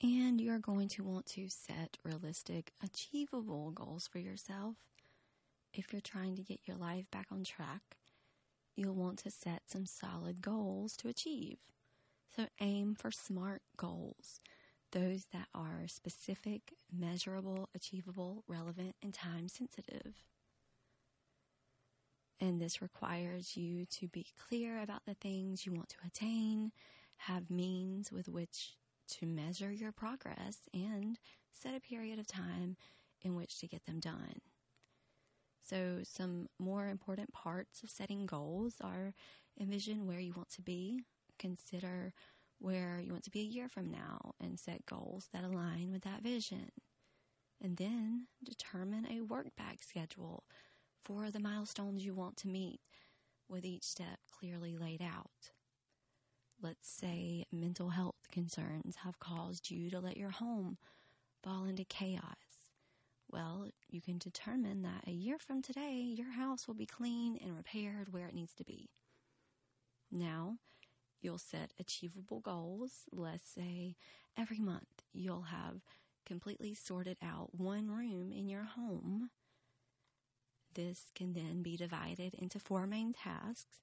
And 0.02 0.40
you're 0.40 0.58
going 0.58 0.88
to 0.88 1.04
want 1.04 1.26
to 1.26 1.48
set 1.48 1.98
realistic, 2.02 2.72
achievable 2.82 3.70
goals 3.70 4.08
for 4.08 4.18
yourself. 4.18 4.74
If 5.72 5.92
you're 5.92 6.00
trying 6.00 6.36
to 6.36 6.42
get 6.42 6.60
your 6.66 6.76
life 6.76 7.10
back 7.10 7.26
on 7.30 7.44
track, 7.44 7.96
you'll 8.76 8.94
want 8.94 9.18
to 9.20 9.30
set 9.30 9.62
some 9.66 9.86
solid 9.86 10.40
goals 10.40 10.96
to 10.98 11.08
achieve. 11.08 11.58
So 12.34 12.46
aim 12.60 12.94
for 12.94 13.10
SMART 13.10 13.62
goals, 13.76 14.40
those 14.92 15.26
that 15.32 15.48
are 15.54 15.86
specific, 15.86 16.74
measurable, 16.92 17.68
achievable, 17.74 18.44
relevant, 18.46 18.94
and 19.02 19.12
time 19.12 19.48
sensitive. 19.48 20.14
And 22.40 22.60
this 22.60 22.80
requires 22.80 23.56
you 23.56 23.84
to 23.86 24.06
be 24.06 24.26
clear 24.48 24.80
about 24.80 25.04
the 25.06 25.14
things 25.14 25.66
you 25.66 25.72
want 25.72 25.88
to 25.90 26.06
attain, 26.06 26.70
have 27.16 27.50
means 27.50 28.12
with 28.12 28.28
which 28.28 28.76
to 29.08 29.26
measure 29.26 29.72
your 29.72 29.90
progress, 29.90 30.68
and 30.72 31.18
set 31.52 31.74
a 31.74 31.80
period 31.80 32.20
of 32.20 32.26
time 32.28 32.76
in 33.22 33.34
which 33.34 33.58
to 33.58 33.66
get 33.66 33.84
them 33.86 33.98
done. 33.98 34.40
So, 35.68 36.00
some 36.02 36.48
more 36.58 36.88
important 36.88 37.32
parts 37.32 37.82
of 37.82 37.90
setting 37.90 38.26
goals 38.26 38.76
are 38.80 39.14
envision 39.60 40.06
where 40.06 40.18
you 40.20 40.32
want 40.32 40.50
to 40.50 40.62
be, 40.62 41.02
consider 41.38 42.12
where 42.58 42.98
you 43.00 43.12
want 43.12 43.24
to 43.24 43.30
be 43.30 43.40
a 43.40 43.44
year 43.44 43.68
from 43.68 43.90
now, 43.90 44.32
and 44.40 44.58
set 44.58 44.86
goals 44.86 45.28
that 45.32 45.44
align 45.44 45.92
with 45.92 46.02
that 46.02 46.22
vision. 46.22 46.70
And 47.60 47.76
then 47.76 48.26
determine 48.44 49.06
a 49.06 49.20
work 49.22 49.54
back 49.56 49.82
schedule 49.82 50.44
for 51.04 51.30
the 51.30 51.40
milestones 51.40 52.04
you 52.04 52.14
want 52.14 52.36
to 52.38 52.48
meet, 52.48 52.80
with 53.48 53.64
each 53.64 53.84
step 53.84 54.20
clearly 54.30 54.76
laid 54.76 55.02
out. 55.02 55.52
Let's 56.60 56.88
say 56.88 57.44
mental 57.52 57.90
health 57.90 58.30
concerns 58.30 58.96
have 59.04 59.18
caused 59.18 59.70
you 59.70 59.90
to 59.90 60.00
let 60.00 60.16
your 60.16 60.30
home 60.30 60.78
fall 61.42 61.64
into 61.64 61.84
chaos. 61.84 62.47
Well, 63.30 63.68
you 63.88 64.00
can 64.00 64.18
determine 64.18 64.82
that 64.82 65.06
a 65.06 65.12
year 65.12 65.38
from 65.38 65.60
today, 65.62 66.00
your 66.00 66.32
house 66.32 66.66
will 66.66 66.74
be 66.74 66.86
clean 66.86 67.38
and 67.42 67.56
repaired 67.56 68.12
where 68.12 68.26
it 68.26 68.34
needs 68.34 68.54
to 68.54 68.64
be. 68.64 68.88
Now, 70.10 70.56
you'll 71.20 71.38
set 71.38 71.72
achievable 71.78 72.40
goals. 72.40 73.04
Let's 73.12 73.46
say 73.48 73.96
every 74.36 74.58
month 74.58 75.02
you'll 75.12 75.42
have 75.42 75.82
completely 76.24 76.74
sorted 76.74 77.18
out 77.22 77.50
one 77.54 77.90
room 77.90 78.32
in 78.32 78.48
your 78.48 78.64
home. 78.64 79.30
This 80.74 81.10
can 81.14 81.34
then 81.34 81.62
be 81.62 81.76
divided 81.76 82.34
into 82.34 82.58
four 82.58 82.86
main 82.86 83.12
tasks 83.12 83.78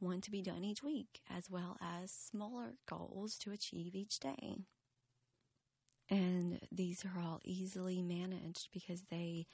one 0.00 0.20
to 0.20 0.30
be 0.30 0.42
done 0.42 0.64
each 0.64 0.82
week, 0.82 1.22
as 1.28 1.50
well 1.50 1.76
as 1.80 2.12
smaller 2.12 2.74
goals 2.88 3.36
to 3.38 3.50
achieve 3.50 3.94
each 3.96 4.20
day. 4.20 4.58
And 6.10 6.60
these 6.72 7.04
are 7.04 7.20
all 7.20 7.40
easily 7.44 8.02
managed 8.02 8.68
because 8.72 9.02
they 9.10 9.46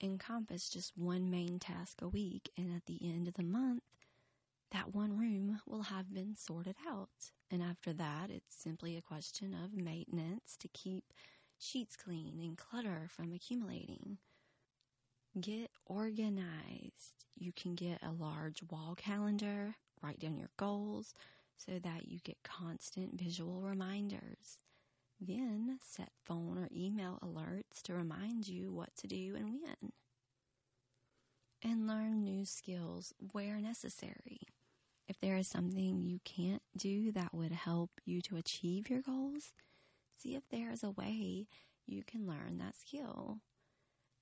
encompass 0.00 0.68
just 0.68 0.96
one 0.96 1.30
main 1.30 1.58
task 1.58 2.00
a 2.00 2.08
week. 2.08 2.50
And 2.56 2.74
at 2.74 2.86
the 2.86 2.98
end 3.02 3.28
of 3.28 3.34
the 3.34 3.42
month, 3.42 3.82
that 4.70 4.94
one 4.94 5.18
room 5.18 5.60
will 5.66 5.82
have 5.82 6.12
been 6.12 6.34
sorted 6.36 6.76
out. 6.88 7.32
And 7.50 7.62
after 7.62 7.92
that, 7.94 8.30
it's 8.30 8.54
simply 8.56 8.96
a 8.96 9.02
question 9.02 9.54
of 9.54 9.74
maintenance 9.74 10.56
to 10.58 10.68
keep 10.68 11.12
sheets 11.58 11.96
clean 11.96 12.38
and 12.40 12.56
clutter 12.56 13.08
from 13.08 13.32
accumulating. 13.32 14.18
Get 15.38 15.70
organized. 15.86 17.26
You 17.38 17.52
can 17.52 17.74
get 17.74 18.02
a 18.02 18.12
large 18.12 18.62
wall 18.70 18.94
calendar 18.96 19.76
Write 20.02 20.20
down 20.20 20.36
your 20.36 20.50
goals 20.56 21.14
so 21.56 21.78
that 21.80 22.08
you 22.08 22.20
get 22.22 22.36
constant 22.44 23.18
visual 23.18 23.60
reminders. 23.62 24.58
Then 25.20 25.78
set 25.82 26.12
phone 26.24 26.58
or 26.58 26.68
email 26.74 27.18
alerts 27.22 27.82
to 27.84 27.94
remind 27.94 28.46
you 28.46 28.72
what 28.72 28.94
to 28.98 29.06
do 29.06 29.34
and 29.36 29.60
when. 29.60 29.92
And 31.62 31.88
learn 31.88 32.22
new 32.22 32.44
skills 32.44 33.12
where 33.32 33.60
necessary. 33.60 34.40
If 35.08 35.18
there 35.20 35.36
is 35.36 35.48
something 35.48 36.02
you 36.02 36.20
can't 36.24 36.62
do 36.76 37.10
that 37.12 37.34
would 37.34 37.52
help 37.52 37.90
you 38.04 38.20
to 38.22 38.36
achieve 38.36 38.88
your 38.88 39.00
goals, 39.00 39.54
see 40.16 40.36
if 40.36 40.42
there 40.50 40.70
is 40.70 40.84
a 40.84 40.90
way 40.90 41.48
you 41.86 42.02
can 42.06 42.26
learn 42.26 42.58
that 42.58 42.76
skill. 42.76 43.38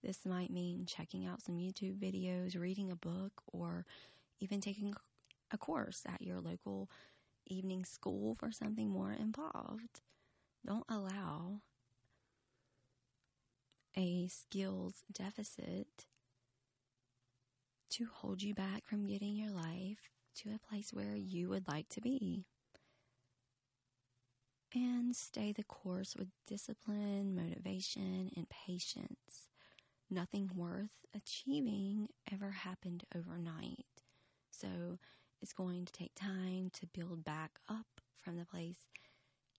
This 0.02 0.24
might 0.24 0.50
mean 0.50 0.86
checking 0.86 1.26
out 1.26 1.42
some 1.42 1.56
YouTube 1.56 1.98
videos, 1.98 2.58
reading 2.58 2.90
a 2.90 2.96
book, 2.96 3.42
or 3.52 3.84
even 4.38 4.60
taking 4.60 4.94
a 5.50 5.58
course 5.58 6.04
at 6.08 6.22
your 6.22 6.40
local 6.40 6.88
evening 7.46 7.84
school 7.84 8.34
for 8.34 8.52
something 8.52 8.88
more 8.88 9.12
involved. 9.12 10.00
Don't 10.66 10.84
allow 10.88 11.60
a 13.96 14.26
skills 14.26 15.04
deficit 15.12 16.06
to 17.90 18.06
hold 18.12 18.42
you 18.42 18.52
back 18.52 18.84
from 18.84 19.06
getting 19.06 19.36
your 19.36 19.52
life 19.52 20.10
to 20.34 20.50
a 20.52 20.58
place 20.58 20.92
where 20.92 21.14
you 21.14 21.48
would 21.48 21.68
like 21.68 21.88
to 21.90 22.00
be. 22.00 22.46
And 24.74 25.14
stay 25.14 25.52
the 25.52 25.62
course 25.62 26.16
with 26.16 26.28
discipline, 26.48 27.36
motivation, 27.36 28.32
and 28.36 28.48
patience. 28.48 29.48
Nothing 30.10 30.50
worth 30.52 30.90
achieving 31.14 32.08
ever 32.32 32.50
happened 32.50 33.04
overnight. 33.14 33.86
So 34.50 34.98
it's 35.40 35.52
going 35.52 35.84
to 35.84 35.92
take 35.92 36.16
time 36.16 36.70
to 36.74 36.86
build 36.86 37.22
back 37.24 37.60
up 37.68 38.00
from 38.20 38.36
the 38.36 38.44
place 38.44 38.88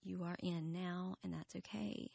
you 0.08 0.24
are 0.24 0.38
in 0.42 0.72
now, 0.72 1.16
and 1.24 1.34
that's 1.34 1.56
okay. 1.56 2.10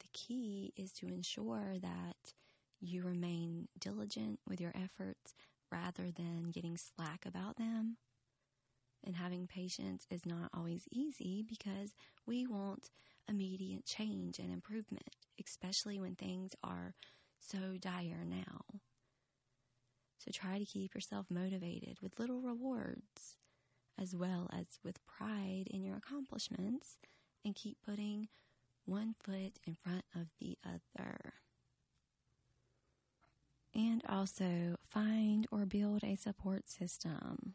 The 0.00 0.08
key 0.12 0.72
is 0.76 0.92
to 0.94 1.06
ensure 1.06 1.76
that 1.80 2.32
you 2.80 3.02
remain 3.02 3.68
diligent 3.78 4.40
with 4.48 4.60
your 4.60 4.72
efforts 4.74 5.34
rather 5.70 6.10
than 6.10 6.50
getting 6.50 6.78
slack 6.78 7.26
about 7.26 7.56
them. 7.56 7.98
And 9.04 9.16
having 9.16 9.46
patience 9.46 10.06
is 10.10 10.26
not 10.26 10.50
always 10.54 10.88
easy 10.90 11.44
because 11.46 11.94
we 12.26 12.46
want 12.46 12.90
immediate 13.28 13.84
change 13.84 14.38
and 14.38 14.52
improvement, 14.52 15.16
especially 15.44 16.00
when 16.00 16.14
things 16.14 16.52
are 16.64 16.94
so 17.38 17.76
dire 17.78 18.24
now. 18.24 18.80
So 20.18 20.30
try 20.32 20.58
to 20.58 20.64
keep 20.64 20.94
yourself 20.94 21.26
motivated 21.30 21.98
with 22.02 22.18
little 22.18 22.40
rewards 22.40 23.36
as 24.00 24.14
well 24.14 24.48
as 24.52 24.66
with 24.84 25.04
pride 25.06 25.64
in 25.70 25.82
your 25.82 25.96
accomplishments 25.96 26.96
and 27.44 27.54
keep 27.54 27.78
putting 27.84 28.28
one 28.84 29.14
foot 29.22 29.58
in 29.66 29.76
front 29.82 30.04
of 30.14 30.28
the 30.40 30.56
other. 30.64 31.34
And 33.74 34.02
also 34.08 34.76
find 34.88 35.46
or 35.52 35.66
build 35.66 36.02
a 36.02 36.16
support 36.16 36.68
system. 36.68 37.54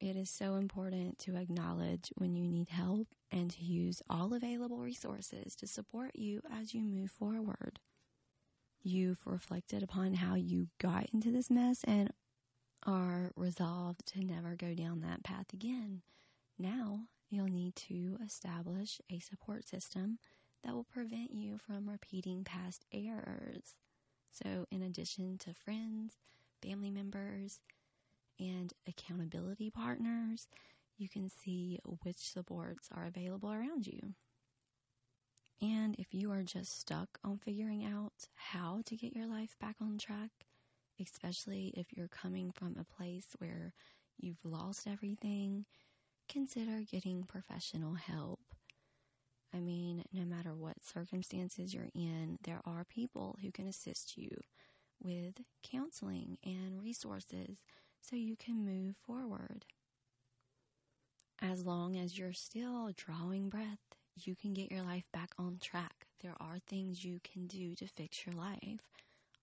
It 0.00 0.16
is 0.16 0.30
so 0.30 0.56
important 0.56 1.18
to 1.20 1.36
acknowledge 1.36 2.10
when 2.16 2.34
you 2.34 2.48
need 2.48 2.70
help 2.70 3.08
and 3.30 3.50
to 3.50 3.62
use 3.62 4.02
all 4.10 4.34
available 4.34 4.78
resources 4.78 5.54
to 5.56 5.66
support 5.66 6.12
you 6.16 6.40
as 6.50 6.74
you 6.74 6.82
move 6.82 7.10
forward 7.10 7.78
you've 8.84 9.20
reflected 9.24 9.82
upon 9.82 10.14
how 10.14 10.34
you 10.34 10.68
got 10.80 11.06
into 11.12 11.30
this 11.30 11.50
mess 11.50 11.80
and 11.84 12.10
are 12.84 13.32
resolved 13.36 14.06
to 14.06 14.24
never 14.24 14.54
go 14.54 14.74
down 14.74 15.00
that 15.00 15.22
path 15.22 15.52
again. 15.52 16.02
Now 16.58 17.00
you'll 17.30 17.46
need 17.46 17.76
to 17.76 18.18
establish 18.24 19.00
a 19.10 19.18
support 19.18 19.66
system 19.66 20.18
that 20.62 20.74
will 20.74 20.84
prevent 20.84 21.32
you 21.34 21.58
from 21.58 21.88
repeating 21.88 22.44
past 22.44 22.84
errors. 22.92 23.74
So, 24.30 24.66
in 24.70 24.82
addition 24.82 25.38
to 25.38 25.54
friends, 25.54 26.14
family 26.62 26.90
members, 26.90 27.60
and 28.38 28.72
accountability 28.88 29.70
partners, 29.70 30.48
you 30.96 31.08
can 31.08 31.28
see 31.28 31.78
which 32.02 32.16
supports 32.16 32.88
are 32.94 33.06
available 33.06 33.52
around 33.52 33.86
you. 33.86 34.14
And 35.60 35.94
if 35.98 36.12
you 36.12 36.32
are 36.32 36.42
just 36.42 36.80
stuck 36.80 37.18
on 37.22 37.38
figuring 37.38 37.84
out 37.84 38.28
how 38.34 38.82
to 38.86 38.96
get 38.96 39.14
your 39.14 39.26
life 39.26 39.56
back 39.60 39.76
on 39.80 39.98
track, 39.98 40.30
especially 41.00 41.72
if 41.76 41.86
you're 41.96 42.08
coming 42.08 42.50
from 42.50 42.76
a 42.78 42.96
place 42.96 43.26
where 43.38 43.72
you've 44.18 44.44
lost 44.44 44.86
everything, 44.86 45.64
consider 46.28 46.82
getting 46.82 47.24
professional 47.24 47.94
help. 47.94 48.40
I 49.54 49.60
mean, 49.60 50.04
no 50.12 50.24
matter 50.24 50.54
what 50.54 50.82
circumstances 50.82 51.74
you're 51.74 51.90
in, 51.94 52.38
there 52.42 52.60
are 52.64 52.84
people 52.84 53.38
who 53.42 53.52
can 53.52 53.66
assist 53.66 54.16
you 54.16 54.30
with 55.02 55.34
counseling 55.62 56.38
and 56.44 56.82
resources 56.82 57.58
so 58.00 58.16
you 58.16 58.36
can 58.36 58.64
move 58.64 58.96
forward. 59.06 59.66
As 61.40 61.66
long 61.66 61.96
as 61.96 62.18
you're 62.18 62.32
still 62.32 62.90
drawing 62.96 63.48
breath, 63.48 63.96
you 64.16 64.34
can 64.34 64.52
get 64.52 64.70
your 64.70 64.82
life 64.82 65.04
back 65.12 65.30
on 65.38 65.58
track. 65.60 66.06
There 66.22 66.36
are 66.40 66.58
things 66.66 67.04
you 67.04 67.20
can 67.24 67.46
do 67.46 67.74
to 67.74 67.86
fix 67.86 68.24
your 68.24 68.34
life, 68.34 68.80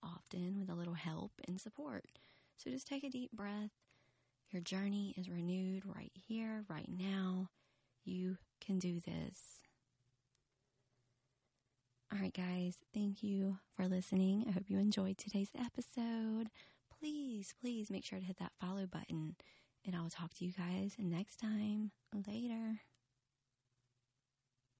often 0.04 0.60
with 0.60 0.70
a 0.70 0.76
little 0.76 0.94
help 0.94 1.32
and 1.48 1.60
support. 1.60 2.06
So 2.58 2.70
just 2.70 2.88
take 2.88 3.04
a 3.04 3.10
deep 3.10 3.32
breath. 3.32 3.72
Your 4.52 4.62
journey 4.62 5.14
is 5.18 5.30
renewed 5.30 5.84
right 5.86 6.12
here, 6.14 6.64
right 6.70 6.90
now. 6.90 7.50
You 8.04 8.38
can 8.60 8.80
do 8.80 9.00
this. 9.00 9.60
All 12.12 12.20
right, 12.20 12.34
guys, 12.34 12.78
thank 12.94 13.22
you 13.22 13.60
for 13.76 13.88
listening. 13.88 14.46
I 14.48 14.52
hope 14.52 14.64
you 14.68 14.80
enjoyed 14.80 15.18
today's 15.18 15.52
episode. 15.56 16.50
Please, 17.00 17.54
please 17.62 17.92
make 17.92 18.04
sure 18.04 18.18
to 18.20 18.26
hit 18.26 18.38
that 18.40 18.54
follow 18.60 18.88
button, 18.88 19.36
and 19.86 19.96
I 19.96 20.02
will 20.02 20.10
talk 20.10 20.34
to 20.36 20.46
you 20.46 20.52
guys 20.52 20.96
next 20.98 21.38
time. 21.38 21.92
Later. 22.28 22.82